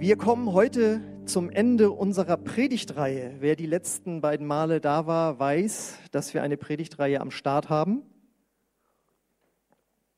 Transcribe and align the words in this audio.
Wir 0.00 0.16
kommen 0.16 0.54
heute 0.54 1.02
zum 1.26 1.50
Ende 1.50 1.90
unserer 1.90 2.38
Predigtreihe. 2.38 3.36
Wer 3.40 3.54
die 3.54 3.66
letzten 3.66 4.22
beiden 4.22 4.46
Male 4.46 4.80
da 4.80 5.06
war, 5.06 5.38
weiß, 5.38 5.98
dass 6.10 6.32
wir 6.32 6.42
eine 6.42 6.56
Predigtreihe 6.56 7.20
am 7.20 7.30
Start 7.30 7.68
haben. 7.68 8.02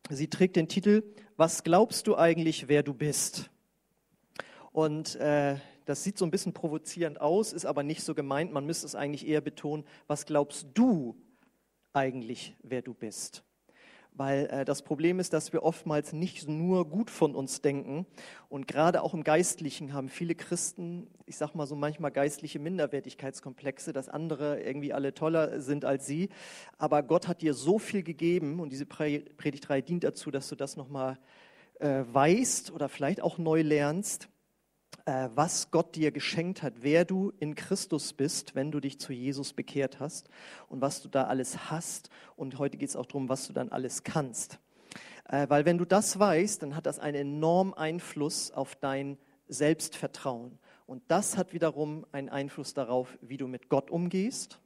Sie 0.09 0.29
trägt 0.29 0.55
den 0.55 0.69
Titel 0.69 1.03
Was 1.37 1.65
glaubst 1.65 2.07
du 2.07 2.17
eigentlich, 2.17 2.69
wer 2.69 2.85
du 2.85 2.95
bist? 2.95 3.51
Und 4.71 5.17
äh, 5.17 5.57
das 5.85 6.05
sieht 6.05 6.17
so 6.17 6.25
ein 6.25 6.31
bisschen 6.31 6.53
provozierend 6.53 7.21
aus, 7.21 7.53
ist 7.53 7.67
aber 7.67 7.83
nicht 7.83 8.05
so 8.05 8.15
gemeint. 8.15 8.53
Man 8.53 8.65
müsste 8.65 8.87
es 8.87 8.95
eigentlich 8.95 9.27
eher 9.27 9.41
betonen, 9.41 9.85
was 10.07 10.27
glaubst 10.27 10.69
du 10.75 11.17
eigentlich, 11.93 12.57
wer 12.63 12.83
du 12.83 12.95
bist? 12.95 13.43
Weil 14.15 14.47
äh, 14.47 14.65
das 14.65 14.83
Problem 14.83 15.21
ist, 15.21 15.33
dass 15.33 15.53
wir 15.53 15.63
oftmals 15.63 16.13
nicht 16.13 16.49
nur 16.49 16.89
gut 16.89 17.11
von 17.11 17.35
uns 17.35 17.63
denken. 17.63 18.07
Und 18.49 18.69
gerade 18.69 19.03
auch 19.03 19.15
im 19.15 19.25
Geistlichen 19.25 19.93
haben 19.93 20.09
viele 20.09 20.35
Christen, 20.35 21.09
ich 21.27 21.37
sag 21.37 21.55
mal 21.55 21.67
so 21.67 21.77
manchmal 21.77 22.11
geistliche 22.11 22.59
Minderwertigkeitskomplexe, 22.59 23.93
dass 23.93 24.09
andere 24.09 24.61
irgendwie 24.63 24.93
alle 24.93 25.15
toller 25.15 25.61
sind 25.61 25.85
als 25.85 26.07
sie, 26.07 26.29
aber 26.79 27.03
Gott 27.03 27.29
hat 27.29 27.43
dir 27.43 27.55
so 27.55 27.79
viel 27.79 28.03
gegeben 28.03 28.61
und 28.61 28.71
diese 28.71 28.87
Predigtreihe 28.87 29.83
dient 29.83 30.05
dazu, 30.05 30.31
dass 30.31 30.49
du 30.49 30.57
das 30.57 30.77
nochmal 30.77 31.19
äh, 31.81 32.05
weißt 32.07 32.73
oder 32.73 32.89
vielleicht 32.89 33.23
auch 33.23 33.39
neu 33.39 33.63
lernst 33.63 34.29
was 35.05 35.71
Gott 35.71 35.95
dir 35.97 36.13
geschenkt 36.13 36.63
hat, 36.63 36.75
wer 36.81 37.05
du 37.05 37.33
in 37.41 37.55
Christus 37.55 38.13
bist, 38.13 38.55
wenn 38.55 38.71
du 38.71 38.81
dich 38.81 38.99
zu 38.99 39.13
Jesus 39.13 39.53
bekehrt 39.53 40.01
hast 40.01 40.29
und 40.69 40.81
was 40.81 41.03
du 41.03 41.09
da 41.09 41.25
alles 41.25 41.71
hast. 41.71 42.09
Und 42.37 42.59
heute 42.59 42.77
geht 42.77 42.89
es 42.89 42.97
auch 42.97 43.07
darum, 43.07 43.29
was 43.29 43.47
du 43.47 43.53
dann 43.53 43.71
alles 43.71 44.05
kannst. 44.05 44.59
Äh, 45.29 45.49
weil 45.49 45.65
wenn 45.65 45.79
du 45.79 45.85
das 45.85 46.19
weißt, 46.19 46.63
dann 46.63 46.77
hat 46.77 46.87
das 46.87 46.99
einen 46.99 47.35
enormen 47.35 47.75
Einfluss 47.75 48.51
auf 48.51 48.77
dein 48.77 49.19
Selbstvertrauen. 49.49 50.59
Und 50.87 51.03
das 51.09 51.37
hat 51.37 51.53
wiederum 51.53 52.07
einen 52.13 52.29
Einfluss 52.29 52.75
darauf, 52.75 53.17
wie 53.21 53.37
du 53.37 53.49
mit 53.49 53.69
Gott 53.69 53.91
umgehst 53.91 54.62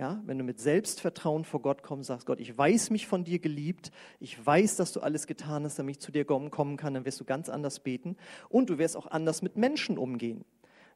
ja, 0.00 0.18
wenn 0.24 0.38
du 0.38 0.44
mit 0.44 0.58
Selbstvertrauen 0.58 1.44
vor 1.44 1.60
Gott 1.60 1.82
kommst, 1.82 2.08
sagst 2.08 2.24
Gott, 2.24 2.40
ich 2.40 2.56
weiß 2.56 2.88
mich 2.88 3.06
von 3.06 3.22
dir 3.22 3.38
geliebt, 3.38 3.90
ich 4.18 4.44
weiß, 4.44 4.76
dass 4.76 4.92
du 4.92 5.00
alles 5.00 5.26
getan 5.26 5.62
hast, 5.64 5.78
damit 5.78 5.96
ich 5.96 6.00
zu 6.00 6.10
dir 6.10 6.24
kommen 6.24 6.76
kann, 6.78 6.94
dann 6.94 7.04
wirst 7.04 7.20
du 7.20 7.26
ganz 7.26 7.50
anders 7.50 7.80
beten 7.80 8.16
und 8.48 8.70
du 8.70 8.78
wirst 8.78 8.96
auch 8.96 9.08
anders 9.08 9.42
mit 9.42 9.58
Menschen 9.58 9.98
umgehen. 9.98 10.46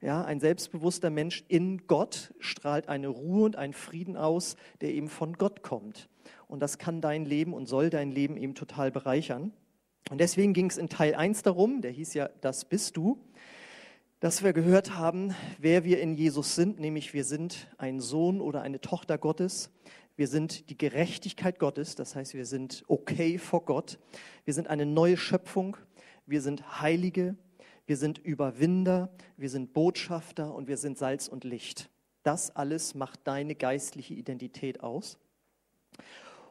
Ja, 0.01 0.25
ein 0.25 0.41
selbstbewusster 0.41 1.11
Mensch 1.11 1.45
in 1.49 1.87
Gott 1.87 2.33
strahlt 2.39 2.89
eine 2.89 3.09
Ruhe 3.09 3.45
und 3.45 3.57
einen 3.57 3.75
Frieden 3.75 4.17
aus, 4.17 4.57
der 4.81 4.95
eben 4.95 5.11
von 5.11 5.35
Gott 5.35 5.63
kommt. 5.63 6.09
Und 6.49 6.61
das 6.61 6.79
kann 6.79 7.03
dein 7.03 7.27
Leben 7.27 7.53
und 7.53 7.67
soll 7.67 7.91
dein 7.91 8.11
Leben 8.11 8.39
eben 8.39 8.55
total 8.55 8.91
bereichern. 8.91 9.53
Und 10.11 10.19
deswegen 10.19 10.55
ging 10.55 10.71
es 10.71 10.79
in 10.79 10.89
Teil 10.89 11.15
1 11.15 11.43
darum, 11.43 11.83
der 11.83 11.91
hieß 11.91 12.15
ja, 12.15 12.31
das 12.41 12.65
bist 12.65 12.97
du 12.97 13.19
dass 14.25 14.43
wir 14.43 14.55
gehört 14.55 14.97
haben, 14.97 15.35
wer 15.59 15.85
wir 15.85 16.01
in 16.01 16.15
Jesus 16.15 16.55
sind, 16.55 16.81
nämlich 16.81 17.13
wir 17.13 17.25
sind 17.25 17.69
ein 17.77 18.01
Sohn 18.01 18.41
oder 18.41 18.63
eine 18.63 18.81
Tochter 18.81 19.19
Gottes. 19.19 19.71
Wir 20.17 20.29
sind 20.29 20.71
die 20.71 20.79
Gerechtigkeit 20.79 21.59
Gottes, 21.59 21.95
das 21.95 22.17
heißt, 22.17 22.33
wir 22.33 22.47
sind 22.47 22.85
okay 22.89 23.37
vor 23.37 23.67
Gott. 23.67 23.99
Wir 24.47 24.55
sind 24.55 24.69
eine 24.69 24.87
neue 24.87 25.19
Schöpfung. 25.19 25.77
Wir 26.25 26.41
sind 26.41 26.81
Heilige. 26.81 27.37
Wir 27.85 27.99
sind 27.99 28.17
Überwinder. 28.17 29.11
Wir 29.37 29.51
sind 29.51 29.75
Botschafter 29.75 30.55
und 30.55 30.69
wir 30.69 30.79
sind 30.79 30.97
Salz 30.97 31.29
und 31.29 31.45
Licht. 31.45 31.91
Das 32.23 32.57
alles 32.57 32.95
macht 32.95 33.21
deine 33.25 33.55
geistliche 33.55 34.15
Identität 34.15 34.83
aus. 34.83 35.19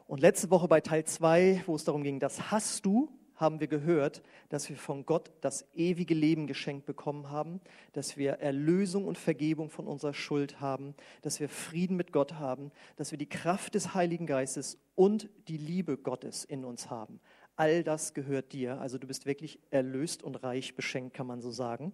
Und 0.06 0.20
letzte 0.20 0.48
Woche 0.50 0.68
bei 0.68 0.80
Teil 0.80 1.06
2, 1.06 1.64
wo 1.66 1.74
es 1.74 1.82
darum 1.82 2.04
ging, 2.04 2.20
das 2.20 2.52
hast 2.52 2.86
du, 2.86 3.10
haben 3.36 3.60
wir 3.60 3.66
gehört, 3.66 4.22
dass 4.48 4.68
wir 4.68 4.76
von 4.76 5.06
Gott 5.06 5.30
das 5.40 5.66
ewige 5.74 6.14
Leben 6.14 6.46
geschenkt 6.46 6.86
bekommen 6.86 7.30
haben, 7.30 7.60
dass 7.92 8.16
wir 8.16 8.34
Erlösung 8.34 9.06
und 9.06 9.18
Vergebung 9.18 9.70
von 9.70 9.86
unserer 9.86 10.14
Schuld 10.14 10.60
haben, 10.60 10.94
dass 11.22 11.40
wir 11.40 11.48
Frieden 11.48 11.96
mit 11.96 12.12
Gott 12.12 12.34
haben, 12.34 12.70
dass 12.96 13.10
wir 13.10 13.18
die 13.18 13.28
Kraft 13.28 13.74
des 13.74 13.94
Heiligen 13.94 14.26
Geistes 14.26 14.78
und 14.94 15.28
die 15.48 15.58
Liebe 15.58 15.96
Gottes 15.96 16.44
in 16.44 16.64
uns 16.64 16.90
haben. 16.90 17.20
All 17.56 17.84
das 17.84 18.14
gehört 18.14 18.52
dir. 18.52 18.80
Also 18.80 18.98
du 18.98 19.06
bist 19.06 19.26
wirklich 19.26 19.60
erlöst 19.70 20.22
und 20.22 20.36
reich 20.36 20.74
beschenkt, 20.74 21.14
kann 21.14 21.26
man 21.26 21.40
so 21.40 21.50
sagen. 21.50 21.92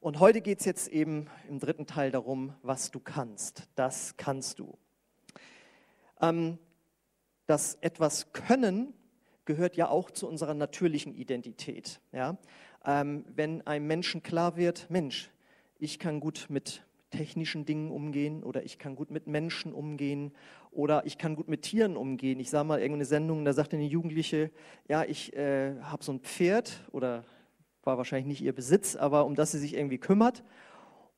Und 0.00 0.20
heute 0.20 0.40
geht 0.40 0.60
es 0.60 0.66
jetzt 0.66 0.88
eben 0.88 1.28
im 1.48 1.58
dritten 1.58 1.86
Teil 1.86 2.10
darum, 2.10 2.54
was 2.62 2.90
du 2.90 3.00
kannst. 3.00 3.68
Das 3.74 4.16
kannst 4.16 4.58
du. 4.58 4.76
Ähm, 6.20 6.58
das 7.46 7.76
etwas 7.80 8.32
können 8.32 8.92
gehört 9.46 9.76
ja 9.76 9.88
auch 9.88 10.10
zu 10.10 10.28
unserer 10.28 10.54
natürlichen 10.54 11.14
Identität. 11.14 12.00
Ja? 12.12 12.36
Ähm, 12.84 13.24
wenn 13.34 13.66
einem 13.66 13.86
Menschen 13.86 14.22
klar 14.22 14.56
wird, 14.56 14.90
Mensch, 14.90 15.30
ich 15.78 15.98
kann 15.98 16.20
gut 16.20 16.46
mit 16.48 16.82
technischen 17.10 17.64
Dingen 17.64 17.90
umgehen 17.90 18.42
oder 18.42 18.64
ich 18.64 18.78
kann 18.78 18.96
gut 18.96 19.10
mit 19.10 19.26
Menschen 19.26 19.72
umgehen 19.72 20.32
oder 20.70 21.06
ich 21.06 21.16
kann 21.16 21.36
gut 21.36 21.48
mit 21.48 21.62
Tieren 21.62 21.96
umgehen. 21.96 22.40
Ich 22.40 22.50
sah 22.50 22.64
mal 22.64 22.80
irgendeine 22.80 23.06
Sendung, 23.06 23.44
da 23.44 23.52
sagte 23.52 23.76
eine 23.76 23.86
Jugendliche, 23.86 24.50
ja, 24.88 25.04
ich 25.04 25.34
äh, 25.34 25.80
habe 25.80 26.04
so 26.04 26.12
ein 26.12 26.20
Pferd 26.20 26.84
oder 26.92 27.24
war 27.82 27.96
wahrscheinlich 27.96 28.26
nicht 28.26 28.42
ihr 28.42 28.54
Besitz, 28.54 28.96
aber 28.96 29.24
um 29.24 29.34
das 29.34 29.52
sie 29.52 29.58
sich 29.58 29.74
irgendwie 29.74 29.98
kümmert. 29.98 30.42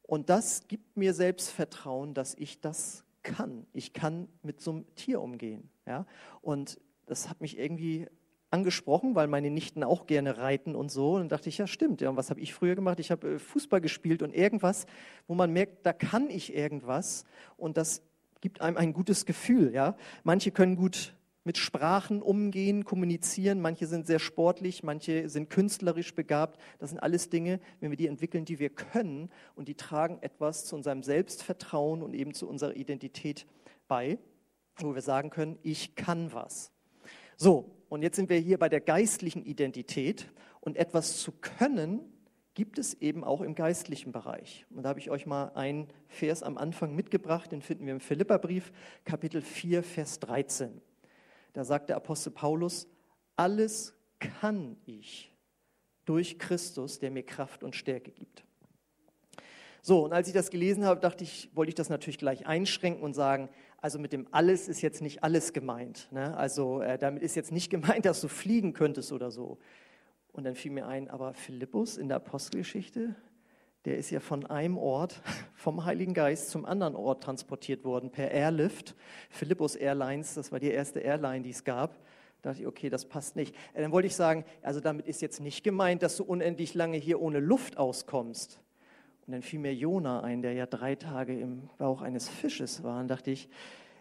Und 0.03 0.31
das 0.31 0.69
gibt 0.69 0.97
mir 0.97 1.15
Selbstvertrauen, 1.15 2.15
dass 2.15 2.35
ich 2.35 2.61
das 2.61 3.05
kann. 3.23 3.67
Ich 3.73 3.93
kann 3.93 4.29
mit 4.43 4.61
so 4.61 4.71
einem 4.71 4.95
Tier 4.95 5.21
umgehen. 5.21 5.71
Ja? 5.87 6.07
Und 6.41 6.79
das 7.09 7.29
hat 7.29 7.41
mich 7.41 7.59
irgendwie 7.59 8.07
angesprochen, 8.51 9.15
weil 9.15 9.27
meine 9.27 9.51
Nichten 9.51 9.85
auch 9.85 10.07
gerne 10.07 10.39
reiten 10.39 10.75
und 10.75 10.91
so. 10.91 11.15
Und 11.15 11.21
dann 11.21 11.29
dachte 11.29 11.49
ich, 11.49 11.59
ja 11.59 11.67
stimmt, 11.67 12.01
ja, 12.01 12.11
und 12.11 12.17
was 12.17 12.31
habe 12.31 12.41
ich 12.41 12.55
früher 12.55 12.75
gemacht? 12.75 13.01
Ich 13.01 13.11
habe 13.11 13.35
äh, 13.35 13.39
Fußball 13.39 13.81
gespielt 13.81 14.23
und 14.23 14.35
irgendwas, 14.35 14.87
wo 15.27 15.35
man 15.35 15.53
merkt, 15.53 15.85
da 15.85 15.93
kann 15.93 16.31
ich 16.31 16.55
irgendwas 16.55 17.25
und 17.57 17.77
das 17.77 18.03
gibt 18.41 18.61
einem 18.61 18.77
ein 18.77 18.93
gutes 18.93 19.27
Gefühl. 19.27 19.75
Ja? 19.75 19.97
Manche 20.23 20.51
können 20.51 20.77
gut 20.77 21.15
mit 21.45 21.57
Sprachen 21.57 22.21
umgehen, 22.21 22.85
kommunizieren, 22.85 23.61
manche 23.61 23.87
sind 23.87 24.07
sehr 24.07 24.19
sportlich, 24.19 24.83
manche 24.83 25.31
sind 25.31 25.49
künstlerisch 25.49 26.15
begabt. 26.15 26.61
Das 26.79 26.91
sind 26.91 26.99
alles 26.99 27.31
Dinge, 27.31 27.59
wenn 27.81 27.91
wir 27.91 27.97
die 27.97 28.07
entwickeln, 28.07 28.45
die 28.45 28.59
wir 28.59 28.69
können 28.69 29.31
und 29.55 29.67
die 29.67 29.75
tragen 29.75 30.19
etwas 30.21 30.67
zu 30.67 30.77
unserem 30.77 31.03
Selbstvertrauen 31.03 32.03
und 32.03 32.15
eben 32.15 32.35
zu 32.35 32.47
unserer 32.47 32.77
Identität 32.77 33.47
bei, 33.89 34.19
wo 34.79 34.95
wir 34.95 35.01
sagen 35.01 35.31
können, 35.31 35.59
ich 35.63 35.95
kann 35.95 36.33
was. 36.33 36.71
So, 37.41 37.71
und 37.89 38.03
jetzt 38.03 38.17
sind 38.17 38.31
wir 38.31 38.39
hier 38.39 38.59
bei 38.59 38.69
der 38.69 38.81
geistlichen 38.81 39.45
Identität 39.45 40.27
und 40.61 40.77
etwas 40.77 41.19
zu 41.19 41.31
können 41.31 42.01
gibt 42.55 42.81
es 42.81 42.95
eben 42.95 43.23
auch 43.23 43.43
im 43.43 43.55
geistlichen 43.55 44.11
Bereich. 44.11 44.67
Und 44.71 44.83
da 44.83 44.89
habe 44.89 44.99
ich 44.99 45.09
euch 45.09 45.25
mal 45.25 45.53
einen 45.55 45.87
Vers 46.09 46.43
am 46.43 46.59
Anfang 46.59 46.97
mitgebracht, 46.97 47.53
den 47.53 47.63
finden 47.63 47.87
wir 47.87 47.93
im 47.93 48.01
Philipperbrief, 48.01 48.73
Kapitel 49.05 49.41
4, 49.41 49.85
Vers 49.85 50.19
13. 50.19 50.83
Da 51.53 51.63
sagt 51.63 51.91
der 51.91 51.97
Apostel 51.97 52.33
Paulus, 52.33 52.89
alles 53.37 53.95
kann 54.19 54.77
ich 54.87 55.33
durch 56.07 56.41
Christus, 56.41 56.99
der 56.99 57.13
mir 57.13 57.23
Kraft 57.23 57.63
und 57.63 57.77
Stärke 57.77 58.11
gibt. 58.11 58.43
So, 59.81 60.05
und 60.05 60.13
als 60.13 60.27
ich 60.27 60.35
das 60.35 60.51
gelesen 60.51 60.85
habe, 60.85 61.01
dachte 61.01 61.23
ich, 61.23 61.51
wollte 61.55 61.69
ich 61.69 61.77
das 61.77 61.89
natürlich 61.89 62.19
gleich 62.19 62.47
einschränken 62.47 63.05
und 63.05 63.15
sagen, 63.15 63.49
also 63.81 63.99
mit 63.99 64.13
dem 64.13 64.27
alles 64.33 64.69
ist 64.69 64.83
jetzt 64.83 65.03
nicht 65.03 65.23
alles 65.23 65.53
gemeint. 65.53 66.09
Ne? 66.11 66.37
Also 66.37 66.83
äh, 66.83 66.99
damit 66.99 67.23
ist 67.23 67.37
jetzt 67.37 67.53
nicht 67.53 67.71
gemeint, 67.71 68.05
dass 68.05 68.21
du 68.21 68.29
fliegen 68.29 68.73
könntest 68.73 69.13
oder 69.13 69.31
so. 69.31 69.59
Und 70.33 70.45
dann 70.45 70.55
fiel 70.55 70.73
mir 70.73 70.87
ein, 70.87 71.09
aber 71.09 71.35
Philippus 71.35 71.97
in 71.97 72.09
der 72.09 72.19
Apostelgeschichte, 72.19 73.15
der 73.85 73.97
ist 73.97 74.11
ja 74.11 74.21
von 74.21 74.47
einem 74.47 74.77
Ort 74.77 75.23
vom 75.55 75.85
Heiligen 75.85 76.15
Geist 76.15 76.51
zum 76.51 76.65
anderen 76.65 76.95
Ort 76.97 77.23
transportiert 77.23 77.85
worden 77.85 78.11
per 78.11 78.31
Airlift. 78.31 78.95
Philippus 79.31 79.77
Airlines, 79.77 80.35
das 80.35 80.53
war 80.53 80.61
die 80.61 80.71
erste 80.71 81.01
Airline, 81.01 81.43
die 81.43 81.51
es 81.51 81.65
gab. 81.65 81.95
Da 82.43 82.51
dachte 82.51 82.63
ich, 82.63 82.69
okay, 82.69 82.89
das 82.89 83.07
passt 83.07 83.37
nicht. 83.37 83.55
Äh, 83.75 83.83
dann 83.83 83.93
wollte 83.93 84.07
ich 84.07 84.17
sagen, 84.17 84.45
also 84.63 84.81
damit 84.81 85.07
ist 85.07 85.23
jetzt 85.23 85.41
nicht 85.41 85.63
gemeint, 85.63 86.03
dass 86.03 86.17
du 86.17 86.25
unendlich 86.25 86.75
lange 86.75 86.97
hier 86.97 87.21
ohne 87.21 87.39
Luft 87.39 87.79
auskommst. 87.79 88.61
Und 89.29 89.33
dann 89.33 89.43
fiel 89.43 89.59
mir 89.59 89.75
Jona 89.75 90.23
ein, 90.23 90.41
der 90.41 90.55
ja 90.55 90.65
drei 90.65 90.95
Tage 90.95 91.39
im 91.39 91.69
Bauch 91.77 92.01
eines 92.01 92.31
Fisches 92.31 92.83
war. 92.83 92.99
Und 92.99 93.09
dachte 93.09 93.31
ich, 93.31 93.51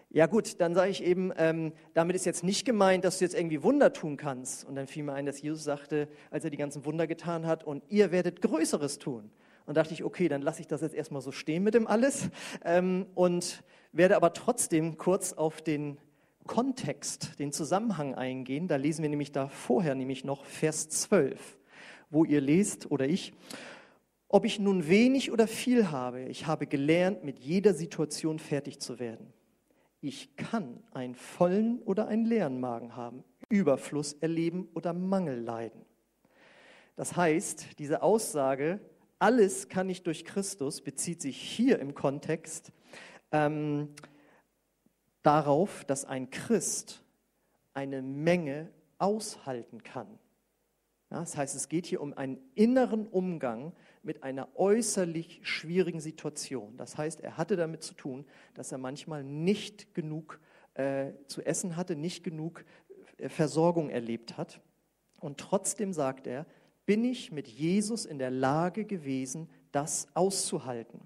ja 0.09 0.25
gut, 0.25 0.61
dann 0.61 0.73
sage 0.73 0.89
ich 0.89 1.03
eben, 1.03 1.33
ähm, 1.35 1.73
damit 1.93 2.15
ist 2.15 2.25
jetzt 2.25 2.45
nicht 2.45 2.63
gemeint, 2.63 3.03
dass 3.03 3.17
du 3.17 3.25
jetzt 3.25 3.35
irgendwie 3.35 3.61
Wunder 3.61 3.91
tun 3.91 4.15
kannst. 4.15 4.63
Und 4.63 4.75
dann 4.75 4.87
fiel 4.87 5.03
mir 5.03 5.11
ein, 5.11 5.25
dass 5.25 5.41
Jesus 5.41 5.65
sagte, 5.65 6.07
als 6.31 6.45
er 6.45 6.49
die 6.49 6.55
ganzen 6.55 6.85
Wunder 6.85 7.07
getan 7.07 7.45
hat, 7.45 7.65
und 7.65 7.83
ihr 7.89 8.13
werdet 8.13 8.41
Größeres 8.41 8.99
tun. 8.99 9.29
Und 9.65 9.75
dachte 9.75 9.93
ich, 9.93 10.05
okay, 10.05 10.29
dann 10.29 10.41
lasse 10.41 10.61
ich 10.61 10.67
das 10.67 10.79
jetzt 10.79 10.95
erstmal 10.95 11.21
so 11.21 11.33
stehen 11.33 11.61
mit 11.61 11.73
dem 11.73 11.87
alles 11.87 12.29
ähm, 12.63 13.05
und 13.13 13.63
werde 13.91 14.15
aber 14.15 14.31
trotzdem 14.31 14.97
kurz 14.97 15.33
auf 15.33 15.61
den 15.61 15.97
Kontext, 16.45 17.37
den 17.37 17.51
Zusammenhang 17.51 18.15
eingehen. 18.15 18.69
Da 18.69 18.77
lesen 18.77 19.01
wir 19.01 19.09
nämlich 19.09 19.33
da 19.33 19.49
vorher 19.49 19.93
nämlich 19.93 20.23
noch 20.23 20.45
Vers 20.45 20.87
12, 20.87 21.57
wo 22.11 22.23
ihr 22.23 22.39
lest 22.39 22.89
oder 22.89 23.09
ich, 23.09 23.33
ob 24.29 24.45
ich 24.45 24.59
nun 24.59 24.87
wenig 24.87 25.31
oder 25.31 25.47
viel 25.47 25.89
habe, 25.91 26.23
ich 26.23 26.47
habe 26.47 26.67
gelernt, 26.67 27.23
mit 27.23 27.39
jeder 27.39 27.73
Situation 27.73 28.39
fertig 28.39 28.79
zu 28.79 28.99
werden. 28.99 29.33
Ich 30.01 30.35
kann 30.35 30.83
einen 30.91 31.15
vollen 31.15 31.81
oder 31.81 32.07
einen 32.07 32.25
leeren 32.25 32.59
Magen 32.59 32.95
haben, 32.95 33.23
Überfluss 33.49 34.13
erleben 34.13 34.67
oder 34.73 34.93
Mangel 34.93 35.39
leiden. 35.39 35.81
Das 36.95 37.15
heißt, 37.15 37.79
diese 37.79 38.01
Aussage, 38.01 38.79
alles 39.19 39.69
kann 39.69 39.89
ich 39.89 40.03
durch 40.03 40.25
Christus, 40.25 40.81
bezieht 40.81 41.21
sich 41.21 41.37
hier 41.39 41.79
im 41.79 41.95
Kontext 41.95 42.71
ähm, 43.31 43.89
darauf, 45.23 45.85
dass 45.85 46.05
ein 46.05 46.29
Christ 46.29 47.03
eine 47.73 48.01
Menge 48.01 48.71
aushalten 48.97 49.83
kann. 49.83 50.07
Ja, 51.09 51.19
das 51.19 51.37
heißt, 51.37 51.55
es 51.55 51.69
geht 51.69 51.85
hier 51.85 52.01
um 52.01 52.13
einen 52.13 52.37
inneren 52.55 53.07
Umgang 53.07 53.73
mit 54.07 54.23
einer 54.23 54.47
äußerlich 54.55 55.41
schwierigen 55.43 55.99
Situation. 55.99 56.77
Das 56.77 56.97
heißt, 56.97 57.19
er 57.19 57.37
hatte 57.37 57.57
damit 57.57 57.83
zu 57.83 57.93
tun, 57.93 58.25
dass 58.53 58.71
er 58.71 58.77
manchmal 58.77 59.23
nicht 59.23 59.93
genug 59.93 60.39
äh, 60.75 61.11
zu 61.27 61.45
essen 61.45 61.75
hatte, 61.75 61.95
nicht 61.95 62.23
genug 62.23 62.63
äh, 63.17 63.27
Versorgung 63.27 63.89
erlebt 63.89 64.37
hat. 64.37 64.61
Und 65.19 65.37
trotzdem 65.39 65.91
sagt 65.91 66.25
er, 66.25 66.45
bin 66.85 67.03
ich 67.03 67.33
mit 67.33 67.49
Jesus 67.49 68.05
in 68.05 68.17
der 68.17 68.31
Lage 68.31 68.85
gewesen, 68.85 69.49
das 69.73 70.07
auszuhalten. 70.13 71.01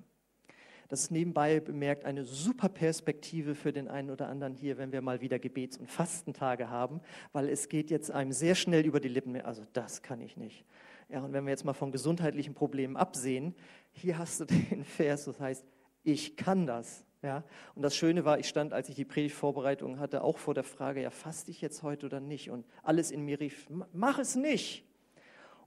Das 0.88 1.04
ist 1.04 1.12
nebenbei 1.12 1.60
bemerkt 1.60 2.06
eine 2.06 2.26
super 2.26 2.70
Perspektive 2.70 3.56
für 3.56 3.72
den 3.72 3.88
einen 3.88 4.12
oder 4.12 4.28
anderen 4.28 4.54
hier, 4.54 4.78
wenn 4.78 4.92
wir 4.92 5.02
mal 5.02 5.22
wieder 5.22 5.40
Gebets- 5.40 5.78
und 5.78 5.90
Fastentage 5.90 6.70
haben, 6.70 7.00
weil 7.32 7.50
es 7.50 7.70
geht 7.70 7.90
jetzt 7.90 8.12
einem 8.12 8.34
sehr 8.34 8.56
schnell 8.56 8.86
über 8.86 9.00
die 9.00 9.08
Lippen. 9.08 9.40
Also 9.42 9.64
das 9.74 10.02
kann 10.04 10.20
ich 10.20 10.38
nicht. 10.38 10.66
Ja, 11.12 11.20
und 11.22 11.34
wenn 11.34 11.44
wir 11.44 11.52
jetzt 11.52 11.66
mal 11.66 11.74
von 11.74 11.92
gesundheitlichen 11.92 12.54
Problemen 12.54 12.96
absehen, 12.96 13.54
hier 13.92 14.18
hast 14.18 14.40
du 14.40 14.46
den 14.72 14.86
Vers, 14.86 15.26
das 15.26 15.40
heißt, 15.40 15.66
ich 16.04 16.38
kann 16.38 16.66
das. 16.66 17.06
Ja, 17.22 17.44
und 17.76 17.84
das 17.84 17.96
Schöne 17.96 18.26
war, 18.26 18.40
ich 18.40 18.48
stand, 18.48 18.74
als 18.74 18.90
ich 18.90 18.96
die 18.96 19.06
Predigtvorbereitung 19.06 20.00
hatte, 20.00 20.24
auch 20.24 20.40
vor 20.40 20.56
der 20.56 20.64
Frage, 20.64 21.04
ja, 21.04 21.12
faste 21.12 21.52
ich 21.52 21.62
jetzt 21.62 21.84
heute 21.84 22.08
oder 22.08 22.20
nicht? 22.20 22.50
Und 22.50 22.66
alles 22.82 23.12
in 23.12 23.24
mir 23.24 23.40
rief, 23.40 23.68
mach 23.94 24.18
es 24.18 24.36
nicht. 24.36 24.86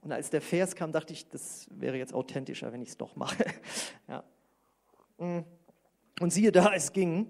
Und 0.01 0.11
als 0.11 0.29
der 0.29 0.41
Vers 0.41 0.75
kam, 0.75 0.91
dachte 0.91 1.13
ich, 1.13 1.29
das 1.29 1.67
wäre 1.71 1.97
jetzt 1.97 2.13
authentischer, 2.13 2.73
wenn 2.73 2.81
ich 2.81 2.89
es 2.89 2.97
doch 2.97 3.15
mache. 3.15 3.45
Ja. 4.07 4.23
Mm. 5.17 5.45
Und 6.19 6.31
siehe 6.31 6.51
da, 6.51 6.73
es 6.73 6.91
ging. 6.91 7.29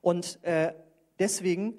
Und 0.00 0.42
äh, 0.44 0.74
deswegen, 1.18 1.78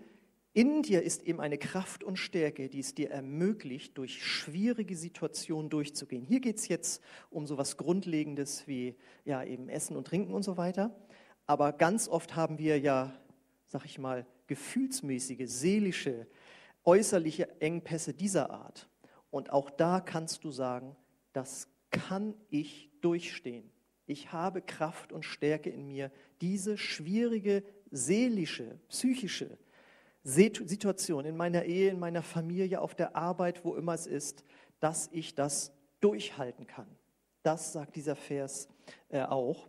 in 0.53 0.81
dir 0.81 1.03
ist 1.03 1.23
eben 1.23 1.39
eine 1.39 1.59
Kraft 1.59 2.03
und 2.03 2.17
Stärke, 2.17 2.69
die 2.69 2.79
es 2.79 2.95
dir 2.95 3.11
ermöglicht, 3.11 3.97
durch 3.97 4.25
schwierige 4.25 4.95
Situationen 4.95 5.69
durchzugehen. 5.69 6.23
Hier 6.23 6.39
geht 6.39 6.57
es 6.57 6.67
jetzt 6.67 7.03
um 7.29 7.45
so 7.45 7.53
etwas 7.53 7.77
Grundlegendes 7.77 8.67
wie 8.67 8.95
ja, 9.25 9.43
eben 9.43 9.69
Essen 9.69 9.95
und 9.95 10.07
Trinken 10.07 10.33
und 10.33 10.43
so 10.43 10.57
weiter. 10.57 10.95
Aber 11.45 11.71
ganz 11.71 12.07
oft 12.07 12.35
haben 12.35 12.57
wir 12.57 12.79
ja, 12.79 13.13
sag 13.67 13.85
ich 13.85 13.99
mal, 13.99 14.25
gefühlsmäßige, 14.47 15.47
seelische, 15.47 16.25
äußerliche 16.83 17.61
Engpässe 17.61 18.13
dieser 18.13 18.49
Art. 18.49 18.89
Und 19.29 19.51
auch 19.51 19.69
da 19.69 19.99
kannst 19.99 20.43
du 20.43 20.51
sagen, 20.51 20.95
das 21.31 21.67
kann 21.91 22.33
ich 22.49 22.89
durchstehen. 23.01 23.69
Ich 24.07 24.31
habe 24.31 24.63
Kraft 24.63 25.11
und 25.11 25.23
Stärke 25.23 25.69
in 25.69 25.87
mir, 25.87 26.11
diese 26.41 26.79
schwierige 26.79 27.63
seelische, 27.91 28.79
psychische 28.89 29.59
Situation 30.23 31.25
in 31.25 31.37
meiner 31.37 31.63
Ehe, 31.63 31.89
in 31.89 31.99
meiner 31.99 32.21
Familie, 32.21 32.81
auf 32.81 32.95
der 32.95 33.15
Arbeit, 33.15 33.63
wo 33.63 33.75
immer 33.75 33.93
es 33.93 34.07
ist, 34.07 34.43
dass 34.79 35.09
ich 35.11 35.35
das 35.35 35.71
durchhalten 36.01 36.67
kann. 36.67 36.87
Das 37.43 37.73
sagt 37.73 37.95
dieser 37.95 38.15
Vers 38.15 38.67
äh, 39.09 39.21
auch. 39.21 39.67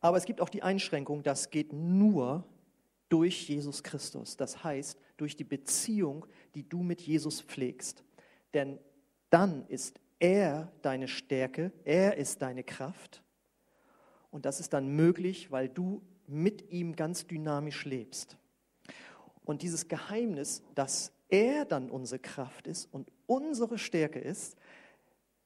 Aber 0.00 0.16
es 0.16 0.24
gibt 0.24 0.40
auch 0.40 0.48
die 0.48 0.62
Einschränkung, 0.62 1.22
das 1.22 1.50
geht 1.50 1.72
nur 1.72 2.44
durch 3.08 3.48
Jesus 3.48 3.82
Christus. 3.82 4.36
Das 4.36 4.64
heißt, 4.64 4.98
durch 5.16 5.36
die 5.36 5.44
Beziehung, 5.44 6.26
die 6.54 6.68
du 6.68 6.82
mit 6.82 7.00
Jesus 7.00 7.40
pflegst. 7.40 8.04
Denn 8.52 8.78
dann 9.30 9.66
ist 9.68 10.00
er 10.18 10.72
deine 10.82 11.08
Stärke, 11.08 11.72
er 11.84 12.16
ist 12.16 12.42
deine 12.42 12.64
Kraft 12.64 13.22
und 14.30 14.44
das 14.44 14.60
ist 14.60 14.72
dann 14.72 14.88
möglich, 14.88 15.50
weil 15.50 15.68
du 15.68 16.02
mit 16.26 16.70
ihm 16.70 16.96
ganz 16.96 17.26
dynamisch 17.26 17.84
lebst. 17.84 18.36
Und 19.46 19.62
dieses 19.62 19.88
Geheimnis, 19.88 20.62
dass 20.74 21.12
er 21.28 21.64
dann 21.64 21.88
unsere 21.88 22.18
Kraft 22.18 22.66
ist 22.66 22.92
und 22.92 23.10
unsere 23.26 23.78
Stärke 23.78 24.18
ist, 24.18 24.58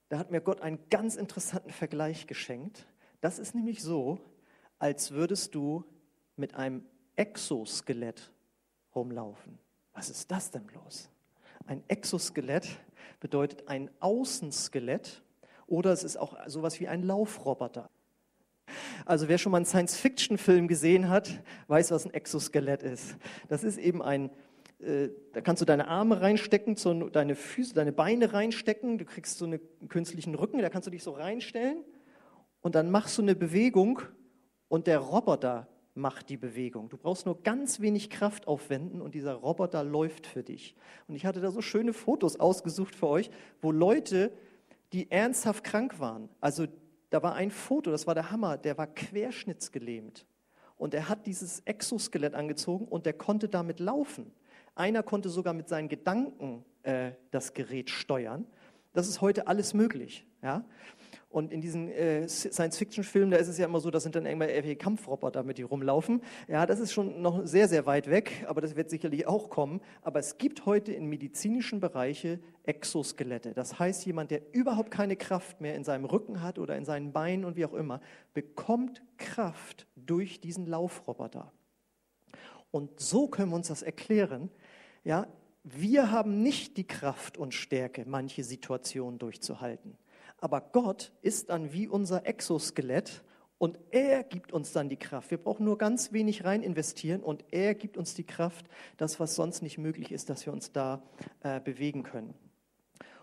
da 0.09 0.19
hat 0.19 0.33
mir 0.33 0.41
Gott 0.41 0.61
einen 0.63 0.81
ganz 0.91 1.15
interessanten 1.15 1.71
Vergleich 1.71 2.27
geschenkt. 2.27 2.87
Das 3.21 3.39
ist 3.39 3.55
nämlich 3.55 3.83
so, 3.83 4.19
als 4.79 5.13
würdest 5.13 5.55
du 5.55 5.85
mit 6.35 6.55
einem 6.55 6.85
Exoskelett 7.15 8.33
rumlaufen. 8.95 9.59
Was 9.93 10.11
ist 10.11 10.31
das 10.31 10.51
denn 10.51 10.67
bloß? 10.67 11.11
Ein 11.67 11.85
Exoskelett 11.87 12.67
bedeutet 13.21 13.69
ein 13.69 13.91
Außenskelett 14.01 15.23
oder 15.67 15.93
es 15.93 16.03
ist 16.03 16.17
auch 16.17 16.37
sowas 16.49 16.81
wie 16.81 16.89
ein 16.89 17.03
Laufroboter. 17.03 17.91
Also 19.07 19.29
wer 19.29 19.39
schon 19.39 19.53
mal 19.53 19.59
einen 19.59 19.67
Science-Fiction-Film 19.67 20.69
gesehen 20.69 21.09
hat, 21.09 21.43
weiß, 21.69 21.91
was 21.91 22.05
ein 22.05 22.15
Exoskelett 22.15 22.83
ist. 22.83 23.17
Das 23.49 23.65
ist 23.65 23.79
eben 23.79 24.03
ein, 24.03 24.31
äh, 24.81 25.09
da 25.33 25.41
kannst 25.41 25.61
du 25.63 25.67
deine 25.67 25.89
Arme 25.89 26.21
reinstecken, 26.21 26.77
so 26.77 27.09
deine 27.09 27.35
Füße, 27.35 27.75
deine 27.75 27.93
Beine 27.93 28.33
reinstecken, 28.33 28.99
du 28.99 29.05
kriegst 29.05 29.39
so 29.39 29.45
einen 29.45 29.61
künstlichen 29.89 30.35
Rücken, 30.35 30.59
da 30.59 30.69
kannst 30.69 30.87
du 30.87 30.91
dich 30.91 31.03
so 31.03 31.13
reinstellen 31.13 31.85
und 32.63 32.75
dann 32.75 32.91
machst 32.91 33.19
du 33.19 33.23
eine 33.23 33.35
Bewegung 33.35 34.03
und 34.69 34.87
der 34.87 34.99
Roboter 34.99 35.69
macht 35.95 36.29
die 36.29 36.37
Bewegung. 36.37 36.89
Du 36.89 36.97
brauchst 36.97 37.27
nur 37.27 37.43
ganz 37.43 37.81
wenig 37.81 38.11
Kraft 38.11 38.47
aufwenden 38.47 39.01
und 39.01 39.15
dieser 39.15 39.35
Roboter 39.35 39.85
läuft 39.85 40.27
für 40.27 40.43
dich. 40.43 40.75
Und 41.09 41.15
ich 41.15 41.27
hatte 41.27 41.41
da 41.41 41.51
so 41.51 41.61
schöne 41.61 41.93
Fotos 41.93 42.39
ausgesucht 42.39 42.95
für 42.95 43.09
euch, 43.09 43.31
wo 43.61 43.73
Leute, 43.73 44.33
die 44.93 45.11
ernsthaft 45.11 45.65
krank 45.65 46.01
waren, 46.01 46.29
also 46.41 46.67
da 47.11 47.23
war 47.23 47.35
ein 47.35 47.51
Foto, 47.51 47.91
das 47.91 48.07
war 48.07 48.15
der 48.15 48.31
Hammer, 48.31 48.57
der 48.57 48.79
war 48.79 48.87
querschnittsgelähmt. 48.87 50.27
Und 50.77 50.95
er 50.95 51.09
hat 51.09 51.27
dieses 51.27 51.61
Exoskelett 51.67 52.35
angezogen 52.35 52.87
und 52.87 53.05
der 53.05 53.13
konnte 53.13 53.49
damit 53.49 53.81
laufen. 53.81 54.33
Einer 54.75 55.03
konnte 55.03 55.29
sogar 55.29 55.53
mit 55.53 55.69
seinen 55.69 55.89
Gedanken 55.89 56.65
äh, 56.85 57.13
das 57.31 57.53
Gerät 57.53 57.91
steuern. 57.91 58.47
Das 58.95 59.09
ist 59.09 59.21
heute 59.21 59.47
alles 59.47 59.75
möglich. 59.75 60.27
Ja? 60.43 60.65
Und 61.31 61.53
in 61.53 61.61
diesen 61.61 61.89
äh, 61.93 62.29
Science-Fiction-Filmen, 62.29 63.31
da 63.31 63.37
ist 63.37 63.47
es 63.47 63.57
ja 63.57 63.67
immer 63.67 63.79
so, 63.79 63.93
da 63.93 64.01
sind 64.01 64.17
dann 64.17 64.27
irgendwelche 64.27 64.75
Kampfroboter, 64.75 65.45
mit 65.45 65.59
die 65.59 65.63
rumlaufen. 65.63 66.23
Ja, 66.49 66.67
das 66.67 66.81
ist 66.81 66.93
schon 66.93 67.23
noch 67.23 67.47
sehr, 67.47 67.69
sehr 67.69 67.87
weit 67.87 68.11
weg, 68.11 68.45
aber 68.49 68.61
das 68.61 68.75
wird 68.75 68.91
sicherlich 68.91 69.29
auch 69.29 69.49
kommen. 69.49 69.81
Aber 70.03 70.19
es 70.19 70.39
gibt 70.39 70.67
heute 70.67 70.93
in 70.93 71.07
medizinischen 71.07 71.79
Bereichen 71.79 72.43
Exoskelette. 72.65 73.55
Das 73.55 73.79
heißt, 73.79 74.05
jemand, 74.07 74.33
der 74.33 74.43
überhaupt 74.53 74.91
keine 74.91 75.15
Kraft 75.15 75.61
mehr 75.61 75.77
in 75.77 75.85
seinem 75.85 76.05
Rücken 76.05 76.43
hat 76.43 76.59
oder 76.59 76.77
in 76.77 76.85
seinen 76.85 77.13
Beinen 77.13 77.45
und 77.45 77.55
wie 77.55 77.65
auch 77.65 77.75
immer, 77.75 78.01
bekommt 78.35 79.01
Kraft 79.17 79.87
durch 79.95 80.41
diesen 80.41 80.67
Laufroboter. 80.67 81.53
Und 82.73 82.99
so 82.99 83.29
können 83.29 83.51
wir 83.51 83.57
uns 83.57 83.69
das 83.69 83.83
erklären. 83.83 84.51
Ja, 85.05 85.29
wir 85.63 86.11
haben 86.11 86.43
nicht 86.43 86.77
die 86.77 86.87
Kraft 86.87 87.39
und 87.39 87.55
Stärke, 87.55 88.05
manche 88.05 88.43
Situationen 88.43 89.21
durchzuhalten. 89.21 89.97
Aber 90.41 90.61
Gott 90.61 91.13
ist 91.23 91.51
dann 91.51 91.73
wie 91.73 91.87
unser 91.87 92.27
Exoskelett 92.27 93.23
und 93.59 93.79
er 93.91 94.25
gibt 94.25 94.53
uns 94.53 94.73
dann 94.73 94.89
die 94.89 94.97
Kraft. 94.97 95.31
Wir 95.31 95.39
brauchen 95.39 95.65
nur 95.65 95.77
ganz 95.77 96.13
wenig 96.13 96.45
rein 96.45 96.63
investieren 96.63 97.23
und 97.23 97.45
er 97.51 97.75
gibt 97.75 97.99
uns 97.99 98.15
die 98.15 98.25
Kraft, 98.25 98.67
das, 98.97 99.21
was 99.21 99.35
sonst 99.35 99.63
nicht 99.63 99.77
möglich 99.77 100.13
ist, 100.13 100.31
dass 100.31 100.47
wir 100.47 100.53
uns 100.53 100.73
da 100.73 101.03
äh, 101.43 101.61
bewegen 101.61 102.03
können. 102.03 102.33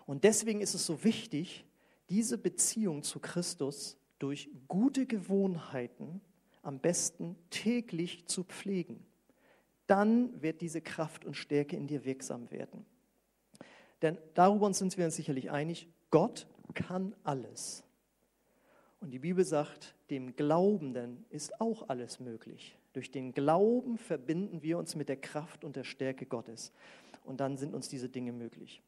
Und 0.06 0.22
deswegen 0.24 0.60
ist 0.60 0.74
es 0.74 0.86
so 0.86 1.02
wichtig, 1.02 1.66
diese 2.08 2.38
Beziehung 2.38 3.02
zu 3.02 3.18
Christus 3.18 3.98
durch 4.18 4.48
gute 4.68 5.06
Gewohnheiten 5.06 6.20
am 6.62 6.78
besten 6.78 7.36
täglich 7.50 8.26
zu 8.26 8.44
pflegen. 8.44 9.04
Dann 9.86 10.40
wird 10.40 10.60
diese 10.60 10.80
Kraft 10.80 11.24
und 11.24 11.34
Stärke 11.34 11.76
in 11.76 11.88
dir 11.88 12.04
wirksam 12.04 12.50
werden. 12.50 12.86
Denn 14.02 14.18
darüber 14.34 14.72
sind 14.72 14.96
wir 14.96 15.06
uns 15.06 15.16
sicherlich 15.16 15.50
einig, 15.50 15.88
Gott 16.10 16.46
kann 16.74 17.14
alles. 17.24 17.84
Und 19.00 19.10
die 19.10 19.18
Bibel 19.18 19.44
sagt, 19.44 19.94
dem 20.10 20.34
Glaubenden 20.34 21.24
ist 21.30 21.60
auch 21.60 21.88
alles 21.88 22.18
möglich. 22.18 22.76
Durch 22.92 23.10
den 23.10 23.32
Glauben 23.32 23.96
verbinden 23.96 24.62
wir 24.62 24.78
uns 24.78 24.96
mit 24.96 25.08
der 25.08 25.16
Kraft 25.16 25.64
und 25.64 25.76
der 25.76 25.84
Stärke 25.84 26.26
Gottes. 26.26 26.72
Und 27.24 27.40
dann 27.40 27.56
sind 27.58 27.74
uns 27.74 27.88
diese 27.88 28.08
Dinge 28.08 28.32
möglich. 28.32 28.82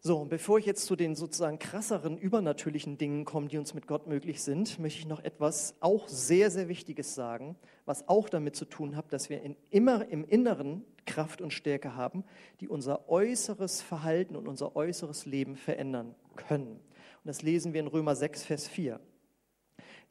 So, 0.00 0.18
und 0.18 0.28
bevor 0.28 0.58
ich 0.58 0.66
jetzt 0.66 0.84
zu 0.84 0.96
den 0.96 1.14
sozusagen 1.14 1.58
krasseren, 1.58 2.18
übernatürlichen 2.18 2.98
Dingen 2.98 3.24
komme, 3.24 3.48
die 3.48 3.56
uns 3.56 3.72
mit 3.72 3.86
Gott 3.86 4.06
möglich 4.06 4.42
sind, 4.42 4.78
möchte 4.78 4.98
ich 4.98 5.06
noch 5.06 5.22
etwas 5.22 5.76
auch 5.80 6.08
sehr, 6.08 6.50
sehr 6.50 6.68
Wichtiges 6.68 7.14
sagen, 7.14 7.56
was 7.86 8.06
auch 8.08 8.28
damit 8.28 8.54
zu 8.54 8.66
tun 8.66 8.96
hat, 8.96 9.12
dass 9.12 9.30
wir 9.30 9.40
in, 9.40 9.56
immer 9.70 10.06
im 10.08 10.24
Inneren 10.24 10.84
Kraft 11.06 11.40
und 11.40 11.52
Stärke 11.52 11.96
haben, 11.96 12.24
die 12.60 12.68
unser 12.68 13.08
äußeres 13.08 13.80
Verhalten 13.80 14.36
und 14.36 14.46
unser 14.46 14.76
äußeres 14.76 15.24
Leben 15.24 15.56
verändern 15.56 16.14
können. 16.36 16.72
Und 16.76 17.24
das 17.24 17.42
lesen 17.42 17.72
wir 17.72 17.80
in 17.80 17.86
Römer 17.86 18.16
6, 18.16 18.44
Vers 18.44 18.68
4. 18.68 19.00